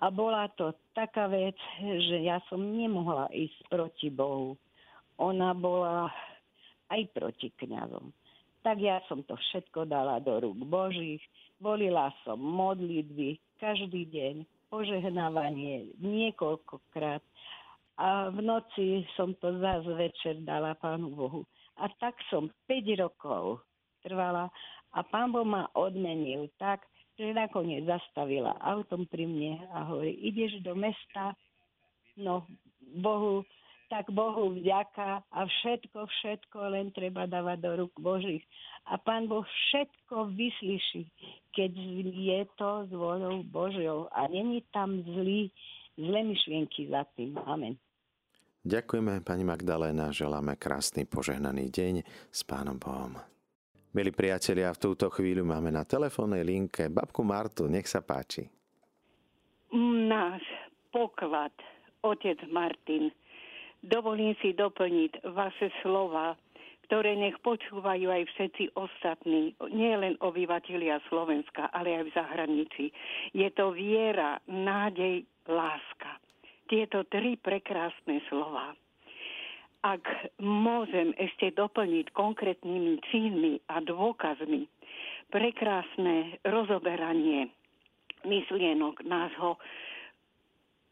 A 0.00 0.12
bola 0.12 0.48
to 0.56 0.72
taká 0.92 1.28
vec, 1.28 1.56
že 1.80 2.24
ja 2.24 2.40
som 2.48 2.60
nemohla 2.60 3.28
ísť 3.32 3.56
proti 3.68 4.08
Bohu. 4.08 4.56
Ona 5.16 5.56
bola 5.56 6.12
aj 6.92 7.02
proti 7.12 7.48
kňazom. 7.56 8.12
Tak 8.60 8.76
ja 8.80 9.00
som 9.08 9.24
to 9.24 9.36
všetko 9.36 9.88
dala 9.88 10.20
do 10.20 10.36
rúk 10.36 10.58
Božích. 10.68 11.22
Volila 11.56 12.12
som 12.24 12.36
modlitby 12.36 13.40
každý 13.56 14.04
deň, 14.12 14.44
požehnávanie 14.68 15.96
niekoľkokrát 16.02 17.24
a 17.96 18.28
v 18.28 18.44
noci 18.44 19.08
som 19.16 19.32
to 19.40 19.56
zás 19.60 19.84
večer 19.84 20.44
dala 20.44 20.76
Pánu 20.76 21.16
Bohu. 21.16 21.42
A 21.80 21.88
tak 22.00 22.16
som 22.28 22.52
5 22.68 23.00
rokov 23.00 23.64
trvala 24.04 24.52
a 24.92 25.00
Pán 25.04 25.32
Boh 25.32 25.44
ma 25.44 25.68
odmenil 25.76 26.48
tak, 26.60 26.84
že 27.16 27.32
nakoniec 27.32 27.88
zastavila 27.88 28.56
autom 28.60 29.08
pri 29.08 29.24
mne 29.24 29.64
a 29.72 29.88
hovorí, 29.88 30.12
ideš 30.20 30.60
do 30.60 30.76
mesta, 30.76 31.32
no 32.20 32.44
Bohu, 33.00 33.44
tak 33.88 34.12
Bohu 34.12 34.52
vďaka 34.52 35.24
a 35.32 35.40
všetko, 35.46 36.04
všetko 36.04 36.58
len 36.76 36.92
treba 36.92 37.24
dávať 37.24 37.58
do 37.64 37.70
rúk 37.84 37.94
Božích. 37.96 38.44
A 38.92 39.00
Pán 39.00 39.28
Boh 39.28 39.44
všetko 39.44 40.36
vyslyší, 40.36 41.08
keď 41.56 41.72
je 42.12 42.40
to 42.60 42.70
s 42.86 42.90
vôľou 42.92 43.40
Božou 43.48 44.12
a 44.12 44.28
není 44.28 44.60
tam 44.72 45.00
zlý, 45.00 45.48
zlé 45.96 46.20
myšlienky 46.24 46.92
za 46.92 47.08
tým. 47.16 47.40
Amen. 47.48 47.80
Ďakujeme 48.66 49.22
pani 49.22 49.46
Magdaléna, 49.46 50.10
želáme 50.10 50.58
krásny 50.58 51.06
požehnaný 51.06 51.70
deň 51.70 52.02
s 52.34 52.42
Pánom 52.42 52.74
Bohom. 52.82 53.14
Milí 53.94 54.10
priatelia, 54.10 54.74
v 54.74 54.90
túto 54.90 55.06
chvíľu 55.06 55.46
máme 55.46 55.70
na 55.70 55.86
telefónnej 55.86 56.42
linke 56.42 56.90
babku 56.90 57.22
Martu, 57.22 57.70
nech 57.70 57.86
sa 57.86 58.02
páči. 58.02 58.42
Náš 60.10 60.42
poklad, 60.90 61.54
otec 62.02 62.42
Martin, 62.50 63.14
dovolím 63.86 64.34
si 64.42 64.50
doplniť 64.50 65.30
vaše 65.30 65.70
slova, 65.86 66.34
ktoré 66.90 67.14
nech 67.14 67.38
počúvajú 67.46 68.10
aj 68.10 68.26
všetci 68.34 68.74
ostatní, 68.74 69.54
nie 69.70 69.94
len 69.94 70.18
obyvatelia 70.18 70.98
Slovenska, 71.06 71.70
ale 71.70 72.02
aj 72.02 72.10
v 72.10 72.14
zahraničí. 72.18 72.86
Je 73.30 73.46
to 73.54 73.70
viera, 73.78 74.42
nádej, 74.50 75.22
láska 75.46 75.95
tieto 76.66 77.06
tri 77.08 77.38
prekrásne 77.38 78.22
slova. 78.28 78.74
Ak 79.86 80.02
môžem 80.42 81.14
ešte 81.14 81.54
doplniť 81.54 82.10
konkrétnymi 82.10 82.98
činmi 83.10 83.62
a 83.70 83.78
dôkazmi 83.78 84.66
prekrásne 85.30 86.42
rozoberanie 86.42 87.50
myšlienok 88.26 89.06
nášho 89.06 89.58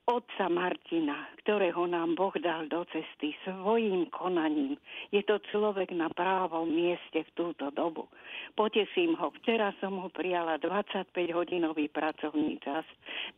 otca 0.04 0.52
Martina, 0.52 1.32
ktorého 1.40 1.88
nám 1.88 2.12
Boh 2.12 2.32
dal 2.36 2.68
do 2.68 2.84
cesty 2.92 3.32
svojim 3.44 4.12
konaním. 4.12 4.76
Je 5.08 5.24
to 5.24 5.40
človek 5.48 5.96
na 5.96 6.12
právom 6.12 6.68
mieste 6.68 7.24
v 7.24 7.30
túto 7.32 7.72
dobu. 7.72 8.12
Poteším 8.52 9.16
ho. 9.16 9.32
Včera 9.40 9.72
som 9.80 9.96
ho 9.96 10.12
prijala 10.12 10.60
25-hodinový 10.60 11.88
pracovný 11.88 12.60
čas. 12.60 12.84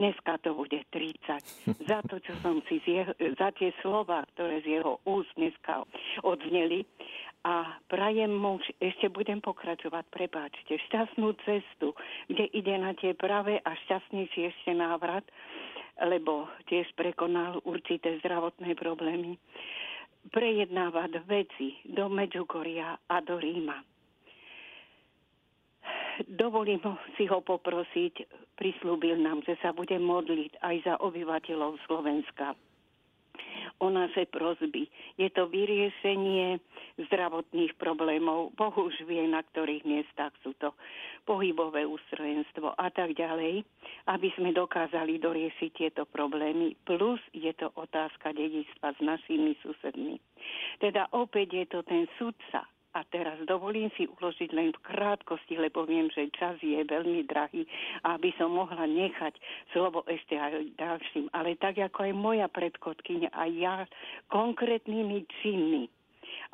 Dneska 0.02 0.42
to 0.42 0.59
bude 0.59 0.83
30. 0.90 1.38
Za 1.90 2.02
to, 2.11 2.18
čo 2.18 2.35
som 2.42 2.59
si 2.66 2.83
z 2.83 2.87
jeho, 3.02 3.12
za 3.38 3.55
tie 3.55 3.70
slova, 3.81 4.26
ktoré 4.35 4.59
z 4.66 4.83
jeho 4.83 4.98
úst 5.07 5.31
dneska 5.38 5.87
odzneli. 6.26 6.83
A 7.46 7.79
prajem 7.87 8.35
mu, 8.35 8.59
ešte 8.83 9.07
budem 9.07 9.38
pokračovať, 9.38 10.02
prepáčte, 10.11 10.83
šťastnú 10.90 11.31
cestu, 11.46 11.94
kde 12.26 12.50
ide 12.50 12.74
na 12.74 12.90
tie 12.98 13.14
pravé 13.14 13.62
a 13.62 13.70
šťastnejší 13.87 14.50
ešte 14.50 14.74
návrat 14.74 15.22
lebo 16.05 16.51
tiež 16.69 16.93
prekonal 16.99 17.65
určité 17.65 18.21
zdravotné 18.21 18.77
problémy, 18.77 19.41
prejednávať 20.35 21.23
veci 21.25 21.81
do 21.87 22.11
Medžugoria 22.11 22.99
a 23.09 23.17
do 23.23 23.39
Ríma. 23.39 23.81
Dovolím 26.27 26.81
si 27.21 27.29
ho 27.29 27.45
poprosiť, 27.45 28.25
prislúbil 28.57 29.21
nám, 29.21 29.45
že 29.45 29.61
sa 29.61 29.77
bude 29.77 29.97
modliť 30.01 30.59
aj 30.65 30.77
za 30.85 30.95
obyvateľov 31.05 31.77
Slovenska 31.85 32.57
o 33.81 33.87
naše 33.92 34.29
prozby. 34.29 34.88
Je 35.20 35.29
to 35.33 35.49
vyriešenie 35.49 36.61
zdravotných 37.09 37.77
problémov. 37.77 38.56
Boh 38.56 38.75
vie, 39.04 39.23
na 39.29 39.44
ktorých 39.44 39.85
miestach 39.85 40.33
sú 40.40 40.56
to 40.56 40.73
pohybové 41.29 41.85
ústrojenstvo 41.85 42.73
a 42.77 42.88
tak 42.88 43.17
ďalej, 43.19 43.65
aby 44.08 44.29
sme 44.38 44.56
dokázali 44.56 45.19
doriešiť 45.21 45.71
tieto 45.75 46.02
problémy. 46.08 46.79
Plus 46.87 47.21
je 47.37 47.52
to 47.56 47.73
otázka 47.77 48.33
dedictva 48.33 48.94
s 48.96 49.00
našimi 49.02 49.58
susedmi. 49.61 50.17
Teda 50.79 51.11
opäť 51.13 51.48
je 51.52 51.67
to 51.67 51.81
ten 51.83 52.04
sudca, 52.17 52.65
a 52.97 53.05
teraz 53.13 53.37
dovolím 53.44 53.92
si 54.01 54.09
uložiť 54.09 54.57
len 54.57 54.73
v 54.73 54.81
krátkosti, 54.88 55.61
lebo 55.61 55.85
viem, 55.85 56.09
že 56.09 56.33
čas 56.33 56.57
je 56.65 56.81
veľmi 56.81 57.29
drahý, 57.29 57.69
aby 58.09 58.33
som 58.40 58.57
mohla 58.57 58.88
nechať 58.88 59.37
slovo 59.77 60.01
ešte 60.09 60.40
aj 60.40 60.65
ďalším. 60.81 61.29
Ale 61.37 61.61
tak 61.61 61.77
ako 61.77 62.09
aj 62.09 62.13
moja 62.17 62.49
predkodkyňa 62.49 63.37
a 63.37 63.44
ja 63.53 63.77
konkrétnymi 64.33 65.29
činmi 65.44 65.92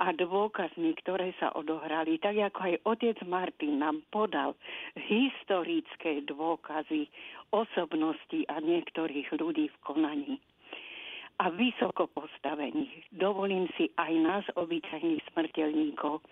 a 0.02 0.10
dôkazmi, 0.10 0.98
ktoré 1.04 1.30
sa 1.38 1.54
odohrali, 1.54 2.18
tak 2.18 2.34
ako 2.34 2.58
aj 2.58 2.74
otec 2.90 3.18
Martin 3.22 3.78
nám 3.78 4.02
podal 4.10 4.58
historické 4.98 6.26
dôkazy 6.26 7.06
osobnosti 7.54 8.40
a 8.50 8.58
niektorých 8.58 9.30
ľudí 9.38 9.70
v 9.70 9.76
konaní 9.86 10.34
a 11.42 11.50
vysoko 11.50 12.06
postavených. 12.14 13.10
Dovolím 13.10 13.66
si 13.74 13.90
aj 13.98 14.12
nás, 14.22 14.44
obyčajných 14.54 15.26
smrteľníkov, 15.34 16.22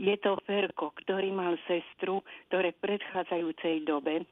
Je 0.00 0.16
to 0.18 0.38
Ferko, 0.48 0.90
ktorý 1.04 1.30
mal 1.30 1.54
sestru, 1.68 2.24
ktoré 2.48 2.72
v 2.74 2.82
predchádzajúcej 2.82 3.84
dobe 3.84 4.26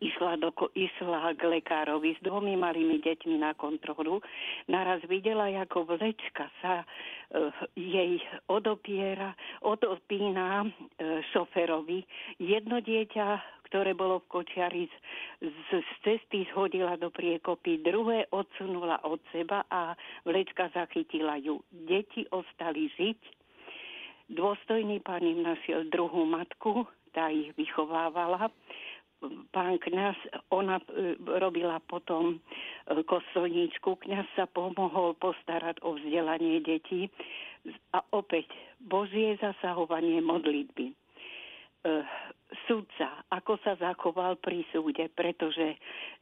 išla, 0.00 0.38
do, 0.38 0.50
išla 0.74 1.34
k 1.34 1.42
lekárovi 1.58 2.14
s 2.14 2.20
dvomi 2.22 2.54
malými 2.54 3.02
deťmi 3.02 3.36
na 3.42 3.52
kontrolu. 3.58 4.22
Naraz 4.70 5.02
videla, 5.10 5.50
ako 5.50 5.96
vlečka 5.96 6.48
sa 6.62 6.82
uh, 6.82 7.50
jej 7.74 8.22
odopiera, 8.46 9.34
odopína 9.66 10.64
uh, 10.64 10.70
šoferovi. 11.34 12.06
Jedno 12.38 12.78
dieťa, 12.78 13.26
ktoré 13.70 13.92
bolo 13.98 14.22
v 14.22 14.30
kočiari, 14.30 14.82
z, 14.86 14.94
z, 15.50 15.70
z 15.82 15.92
cesty 16.06 16.46
zhodila 16.54 16.94
do 16.94 17.10
priekopy, 17.10 17.82
druhé 17.82 18.30
odsunula 18.30 19.02
od 19.02 19.18
seba 19.34 19.66
a 19.66 19.98
vlečka 20.22 20.70
zachytila 20.70 21.42
ju. 21.42 21.58
Deti 21.72 22.22
ostali 22.30 22.86
žiť. 22.94 23.20
Dôstojný 24.32 25.04
pán 25.04 25.20
im 25.20 25.44
našiel 25.44 25.84
druhú 25.92 26.24
matku, 26.24 26.88
tá 27.12 27.28
ich 27.28 27.52
vychovávala 27.54 28.48
pán 29.52 29.78
kňaz, 29.80 30.16
ona 30.50 30.80
e, 30.80 31.14
robila 31.40 31.78
potom 31.86 32.36
e, 32.36 32.38
kostolníčku, 33.04 34.00
kňaz 34.00 34.26
sa 34.38 34.44
pomohol 34.50 35.14
postarať 35.18 35.80
o 35.84 35.96
vzdelanie 35.98 36.60
detí 36.64 37.08
a 37.96 38.04
opäť 38.12 38.48
Božie 38.80 39.40
zasahovanie 39.40 40.20
modlitby. 40.20 40.92
Sudca, 42.66 43.26
ako 43.34 43.58
sa 43.66 43.74
zachoval 43.76 44.38
pri 44.38 44.62
súde, 44.70 45.10
pretože 45.12 45.74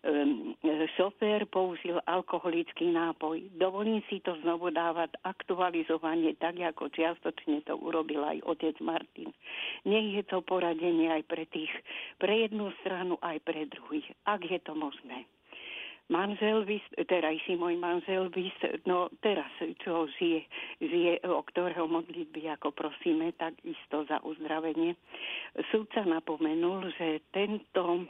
um, 0.04 0.56
šofér 0.96 1.44
použil 1.48 2.00
alkoholický 2.08 2.88
nápoj. 2.88 3.52
Dovolím 3.56 4.00
si 4.08 4.18
to 4.24 4.36
znovu 4.40 4.72
dávať 4.72 5.16
aktualizovanie, 5.22 6.34
tak 6.40 6.56
ako 6.58 6.88
čiastočne 6.88 7.62
to 7.68 7.76
urobil 7.76 8.24
aj 8.24 8.40
otec 8.48 8.76
Martin. 8.80 9.30
Nech 9.84 10.08
je 10.16 10.24
to 10.24 10.40
poradenie 10.40 11.12
aj 11.12 11.22
pre 11.28 11.44
tých, 11.48 11.72
pre 12.16 12.48
jednu 12.48 12.72
stranu, 12.80 13.20
aj 13.20 13.38
pre 13.44 13.68
druhých, 13.68 14.08
ak 14.24 14.40
je 14.48 14.60
to 14.64 14.72
možné 14.72 15.28
manžel, 16.10 16.66
terajší 17.06 17.54
môj 17.54 17.78
manžel, 17.78 18.32
no 18.88 19.12
teraz, 19.22 19.50
čo 19.82 20.08
žije, 20.18 20.46
žije, 20.82 21.12
o 21.28 21.42
ktorého 21.46 21.86
modlitby 21.86 22.50
ako 22.58 22.74
prosíme, 22.74 23.30
tak 23.38 23.54
isto 23.62 24.02
za 24.10 24.18
uzdravenie. 24.24 24.96
Súdca 25.70 26.02
napomenul, 26.02 26.90
že 26.98 27.22
tento 27.30 28.08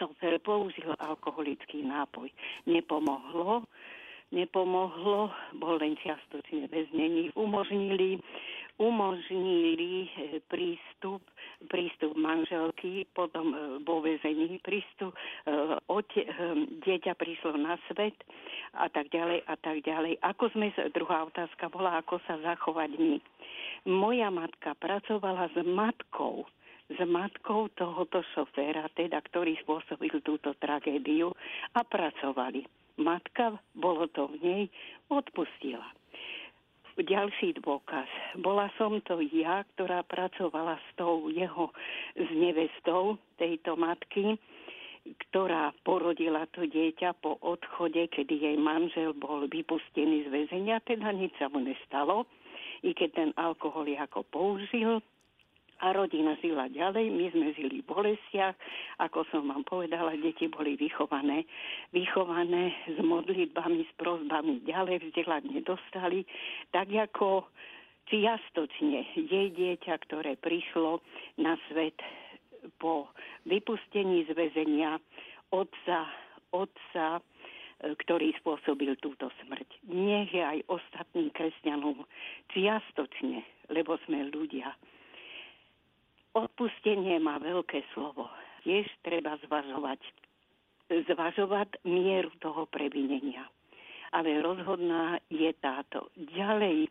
šofér 0.00 0.40
použil 0.40 0.96
alkoholický 0.96 1.84
nápoj. 1.84 2.32
Nepomohlo, 2.64 3.68
nepomohlo, 4.32 5.30
bol 5.60 5.76
len 5.78 5.94
čiastočne 6.00 6.66
väznení. 6.72 7.30
Umožnili 7.36 8.18
umožnili 8.78 10.10
eh, 10.10 10.42
prístup, 10.50 11.22
prístup 11.70 12.18
manželky, 12.18 13.06
potom 13.14 13.54
eh, 13.54 13.58
vo 13.86 14.02
väzení 14.02 14.58
prístup, 14.66 15.14
eh, 15.14 15.78
ote, 15.86 16.26
dieťa 16.82 17.14
prišlo 17.14 17.54
na 17.54 17.78
svet 17.86 18.18
a 18.74 18.90
tak 18.90 19.14
ďalej 19.14 19.46
a 19.46 19.54
tak 19.58 19.86
ďalej. 19.86 20.18
Ako 20.22 20.50
sme, 20.54 20.74
druhá 20.90 21.22
otázka 21.26 21.70
bola, 21.70 22.02
ako 22.02 22.18
sa 22.26 22.38
zachovať 22.42 22.90
my. 22.98 23.18
Moja 23.86 24.32
matka 24.32 24.74
pracovala 24.74 25.52
s 25.54 25.56
matkou, 25.62 26.42
s 26.90 26.98
matkou 27.06 27.70
tohoto 27.78 28.24
šoféra, 28.34 28.90
teda, 28.98 29.22
ktorý 29.30 29.54
spôsobil 29.62 30.18
túto 30.24 30.56
tragédiu 30.58 31.30
a 31.76 31.80
pracovali. 31.84 32.66
Matka, 32.94 33.58
bolo 33.74 34.06
to 34.10 34.30
v 34.30 34.36
nej, 34.42 34.62
odpustila 35.10 35.84
ďalší 37.04 37.60
dôkaz. 37.60 38.08
Bola 38.40 38.72
som 38.80 38.98
to 39.04 39.20
ja, 39.20 39.62
ktorá 39.76 40.02
pracovala 40.02 40.80
s 40.80 40.88
tou 40.96 41.28
jeho, 41.30 41.70
s 42.16 42.28
nevestou 42.32 43.20
tejto 43.36 43.76
matky, 43.78 44.40
ktorá 45.28 45.76
porodila 45.84 46.48
to 46.56 46.64
dieťa 46.64 47.20
po 47.20 47.36
odchode, 47.44 48.08
kedy 48.08 48.34
jej 48.40 48.56
manžel 48.56 49.12
bol 49.12 49.44
vypustený 49.44 50.24
z 50.24 50.28
väzenia, 50.32 50.80
teda 50.88 51.12
nič 51.12 51.36
sa 51.36 51.52
mu 51.52 51.60
nestalo, 51.60 52.24
i 52.80 52.96
keď 52.96 53.10
ten 53.12 53.30
alkohol 53.36 53.84
ako 53.84 54.24
použil, 54.32 55.04
a 55.84 55.92
rodina 55.92 56.32
žila 56.40 56.72
ďalej, 56.72 57.12
my 57.12 57.26
sme 57.36 57.52
žili 57.52 57.84
v 57.84 57.88
bolestiach, 57.92 58.56
ako 59.04 59.28
som 59.28 59.52
vám 59.52 59.68
povedala, 59.68 60.16
deti 60.16 60.48
boli 60.48 60.80
vychované, 60.80 61.44
vychované 61.92 62.72
s 62.88 62.96
modlitbami, 63.04 63.84
s 63.84 63.92
prozbami 64.00 64.64
ďalej 64.64 65.04
vzdelanie 65.04 65.60
dostali, 65.60 66.24
tak 66.72 66.88
ako 66.88 67.44
čiastočne 68.08 69.12
jej 69.28 69.52
dieťa, 69.52 69.94
ktoré 70.08 70.40
prišlo 70.40 71.04
na 71.36 71.60
svet 71.68 72.00
po 72.80 73.12
vypustení 73.44 74.24
z 74.24 74.32
väzenia 74.32 74.96
otca, 75.52 76.08
otca, 76.56 77.20
ktorý 77.84 78.32
spôsobil 78.40 78.96
túto 79.04 79.28
smrť. 79.44 79.68
Nech 79.92 80.32
je 80.32 80.40
aj 80.40 80.64
ostatným 80.72 81.28
kresťanom 81.36 82.08
čiastočne, 82.56 83.44
lebo 83.68 84.00
sme 84.08 84.32
ľudia, 84.32 84.72
Odpustenie 86.34 87.22
má 87.22 87.38
veľké 87.38 87.86
slovo. 87.94 88.26
Tiež 88.66 88.90
treba 89.06 89.38
zvažovať, 89.46 90.02
zvažovať 90.90 91.78
mieru 91.86 92.34
toho 92.42 92.66
previnenia. 92.66 93.46
Ale 94.10 94.42
rozhodná 94.42 95.22
je 95.30 95.54
táto. 95.62 96.10
Ďalej, 96.18 96.86
e, 96.86 96.90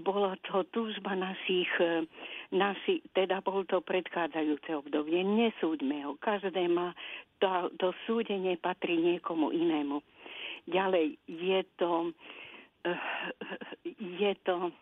bola 0.00 0.40
to 0.48 0.64
túžba 0.72 1.12
našich, 1.12 1.68
e, 1.76 2.08
naši, 2.48 3.04
teda 3.12 3.44
bol 3.44 3.60
to 3.68 3.84
predchádzajúce 3.84 4.72
obdobie. 4.72 5.20
Nesúďme 5.20 6.08
ho. 6.08 6.16
Každé 6.16 6.64
má, 6.72 6.96
to, 7.44 7.68
to 7.76 7.92
súdenie 8.08 8.56
patrí 8.56 8.96
niekomu 8.96 9.52
inému. 9.52 10.00
Ďalej, 10.64 11.20
je 11.28 11.60
to, 11.76 12.08
e, 12.88 12.92
je 14.00 14.32
to 14.48 14.72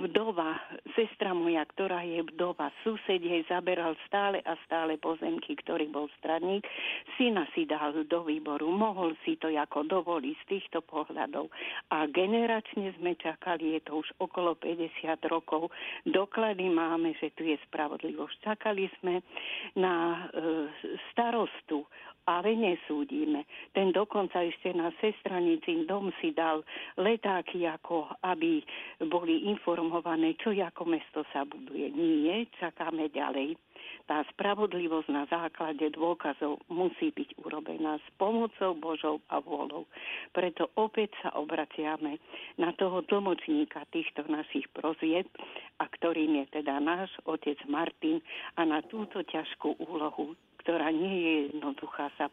vdova, 0.00 0.56
sestra 1.00 1.32
moja, 1.32 1.64
ktorá 1.64 2.04
je 2.04 2.20
vdova, 2.28 2.68
sused 2.84 3.24
jej 3.24 3.40
zaberal 3.48 3.96
stále 4.04 4.44
a 4.44 4.52
stále 4.68 5.00
pozemky, 5.00 5.56
ktorý 5.56 5.88
bol 5.88 6.12
straník, 6.20 6.68
syna 7.16 7.48
si 7.56 7.64
dal 7.64 7.96
do 8.04 8.20
výboru, 8.28 8.68
mohol 8.68 9.16
si 9.24 9.40
to 9.40 9.48
ako 9.48 9.88
dovoliť 9.88 10.36
z 10.44 10.44
týchto 10.44 10.84
pohľadov. 10.84 11.48
A 11.88 12.04
generačne 12.04 12.92
sme 13.00 13.16
čakali, 13.16 13.80
je 13.80 13.88
to 13.88 14.04
už 14.04 14.08
okolo 14.20 14.60
50 14.60 15.16
rokov, 15.32 15.72
doklady 16.04 16.68
máme, 16.68 17.16
že 17.16 17.32
tu 17.32 17.48
je 17.48 17.56
spravodlivosť. 17.64 18.36
Čakali 18.44 18.92
sme 19.00 19.24
na 19.80 20.28
e, 20.28 20.68
starostu 21.08 21.88
ale 22.28 22.54
nesúdime. 22.54 23.48
Ten 23.74 23.90
dokonca 23.90 24.38
ešte 24.44 24.70
na 24.76 24.94
sestranicím 25.02 25.88
dom 25.90 26.14
si 26.22 26.30
dal 26.30 26.62
letáky, 27.00 27.66
ako 27.66 28.12
aby 28.22 28.62
boli 29.10 29.50
informované, 29.50 30.38
čo 30.38 30.52
ako 30.52 30.89
mesto 30.90 31.22
sa 31.30 31.46
buduje. 31.46 31.94
Nie, 31.94 32.50
čakáme 32.58 33.06
ďalej. 33.14 33.54
Tá 34.10 34.26
spravodlivosť 34.34 35.08
na 35.14 35.24
základe 35.30 35.86
dôkazov 35.94 36.58
musí 36.66 37.14
byť 37.14 37.38
urobená 37.46 38.02
s 38.02 38.06
pomocou 38.18 38.74
Božou 38.74 39.16
a 39.30 39.38
vôľou. 39.38 39.86
Preto 40.34 40.66
opäť 40.74 41.14
sa 41.22 41.30
obraciame 41.38 42.18
na 42.58 42.74
toho 42.74 43.06
tlmočníka 43.06 43.86
týchto 43.94 44.26
našich 44.26 44.66
prozieb, 44.74 45.30
a 45.78 45.86
ktorým 45.86 46.42
je 46.42 46.60
teda 46.60 46.82
náš 46.82 47.14
otec 47.24 47.56
Martin 47.70 48.18
a 48.58 48.66
na 48.66 48.82
túto 48.82 49.22
ťažkú 49.22 49.78
úlohu 49.78 50.34
ktorá 50.70 50.94
nie 50.94 51.18
je 51.18 51.34
jednoduchá, 51.50 52.14
sa 52.14 52.30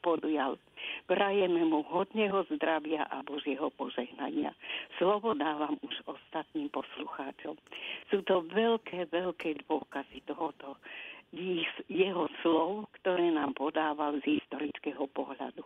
podujal. 0.00 0.56
Prajeme 1.04 1.68
mu 1.68 1.84
hodného 1.84 2.48
zdravia 2.56 3.04
a 3.12 3.20
Božieho 3.20 3.68
požehnania. 3.76 4.56
Slovo 4.96 5.36
dávam 5.36 5.76
už 5.84 5.92
ostatným 6.08 6.72
poslucháčom. 6.72 7.60
Sú 8.08 8.24
to 8.24 8.40
veľké, 8.48 9.12
veľké 9.12 9.68
dôkazy 9.68 10.24
tohoto 10.24 10.80
jeho 11.92 12.24
slov, 12.40 12.88
ktoré 13.04 13.28
nám 13.28 13.52
podával 13.52 14.16
z 14.24 14.40
historického 14.40 15.04
pohľadu. 15.12 15.60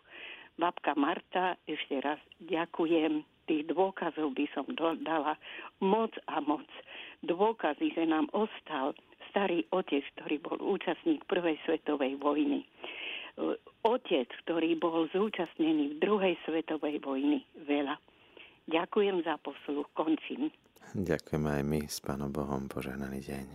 Babka 0.58 0.98
Marta, 0.98 1.54
ešte 1.70 2.02
raz 2.02 2.18
ďakujem. 2.42 3.22
Tých 3.46 3.70
dôkazov 3.70 4.34
by 4.34 4.46
som 4.58 4.66
dodala 4.74 5.38
moc 5.78 6.18
a 6.26 6.42
moc. 6.42 6.66
Dôkazy, 7.22 7.94
že 7.94 8.10
nám 8.10 8.26
ostal 8.34 8.98
starý 9.38 9.62
otec, 9.70 10.02
ktorý 10.18 10.42
bol 10.42 10.58
účastník 10.58 11.22
Prvej 11.30 11.62
svetovej 11.62 12.18
vojny. 12.18 12.66
Otec, 13.86 14.26
ktorý 14.42 14.74
bol 14.74 15.06
zúčastnený 15.14 15.94
v 15.94 15.96
druhej 16.02 16.34
svetovej 16.42 16.98
vojny 16.98 17.46
veľa. 17.62 17.94
Ďakujem 18.66 19.22
za 19.22 19.38
posluch, 19.38 19.86
končím. 19.94 20.50
Ďakujem 20.90 21.44
aj 21.46 21.62
my 21.62 21.80
s 21.86 22.02
Pánom 22.02 22.34
Bohom, 22.34 22.66
požehnaný 22.66 23.22
deň. 23.22 23.46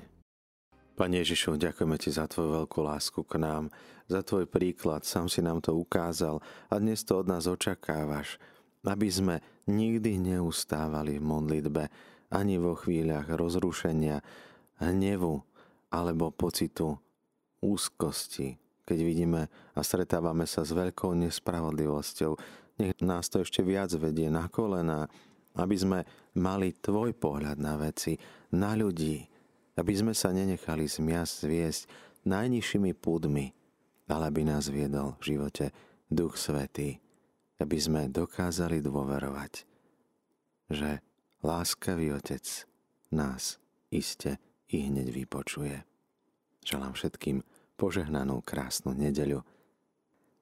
Pane 0.96 1.20
Ježišu, 1.20 1.60
ďakujeme 1.60 2.00
Ti 2.00 2.16
za 2.16 2.32
Tvoju 2.32 2.64
veľkú 2.64 2.80
lásku 2.80 3.20
k 3.28 3.44
nám, 3.44 3.68
za 4.08 4.24
Tvoj 4.24 4.48
príklad, 4.48 5.04
sám 5.04 5.28
si 5.28 5.44
nám 5.44 5.60
to 5.60 5.76
ukázal 5.76 6.40
a 6.72 6.80
dnes 6.80 7.04
to 7.04 7.20
od 7.20 7.28
nás 7.28 7.44
očakávaš, 7.44 8.40
aby 8.88 9.12
sme 9.12 9.44
nikdy 9.68 10.16
neustávali 10.16 11.20
v 11.20 11.28
modlitbe 11.28 11.84
ani 12.32 12.56
vo 12.56 12.72
chvíľach 12.80 13.28
rozrušenia, 13.36 14.24
hnevu 14.80 15.53
alebo 15.94 16.34
pocitu 16.34 16.98
úzkosti, 17.62 18.58
keď 18.84 18.98
vidíme 19.06 19.42
a 19.78 19.80
stretávame 19.86 20.50
sa 20.50 20.66
s 20.66 20.74
veľkou 20.74 21.14
nespravodlivosťou. 21.14 22.34
Nech 22.82 22.98
nás 23.06 23.30
to 23.30 23.46
ešte 23.46 23.62
viac 23.62 23.94
vedie 23.94 24.28
na 24.34 24.50
kolena, 24.50 25.06
aby 25.54 25.76
sme 25.78 26.00
mali 26.34 26.74
tvoj 26.74 27.14
pohľad 27.14 27.62
na 27.62 27.78
veci, 27.78 28.18
na 28.58 28.74
ľudí, 28.74 29.22
aby 29.78 29.94
sme 29.94 30.18
sa 30.18 30.34
nenechali 30.34 30.90
zmiasť 30.90 31.34
zviesť 31.46 31.82
najnižšími 32.26 32.92
púdmi, 32.98 33.54
ale 34.10 34.24
aby 34.34 34.42
nás 34.50 34.74
viedol 34.74 35.14
v 35.22 35.38
živote 35.38 35.70
Duch 36.10 36.42
Svetý, 36.42 36.98
aby 37.62 37.78
sme 37.78 38.10
dokázali 38.10 38.82
dôverovať, 38.82 39.54
že 40.74 41.06
láskavý 41.46 42.18
Otec 42.18 42.66
nás 43.14 43.62
iste 43.94 44.42
i 44.74 44.90
hneď 44.90 45.14
vypočuje. 45.14 45.86
Želám 46.66 46.98
všetkým 46.98 47.46
požehnanú 47.78 48.42
krásnu 48.42 48.98
nedeľu. 48.98 49.46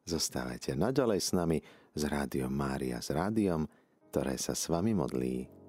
Zostávajte 0.07 0.73
naďalej 0.73 1.19
s 1.19 1.29
nami 1.35 1.57
s 1.91 2.01
Rádiom 2.07 2.49
Mária, 2.49 3.03
s 3.03 3.11
rádiom, 3.11 3.67
ktoré 4.09 4.39
sa 4.39 4.55
s 4.55 4.71
vami 4.71 4.95
modlí. 4.95 5.60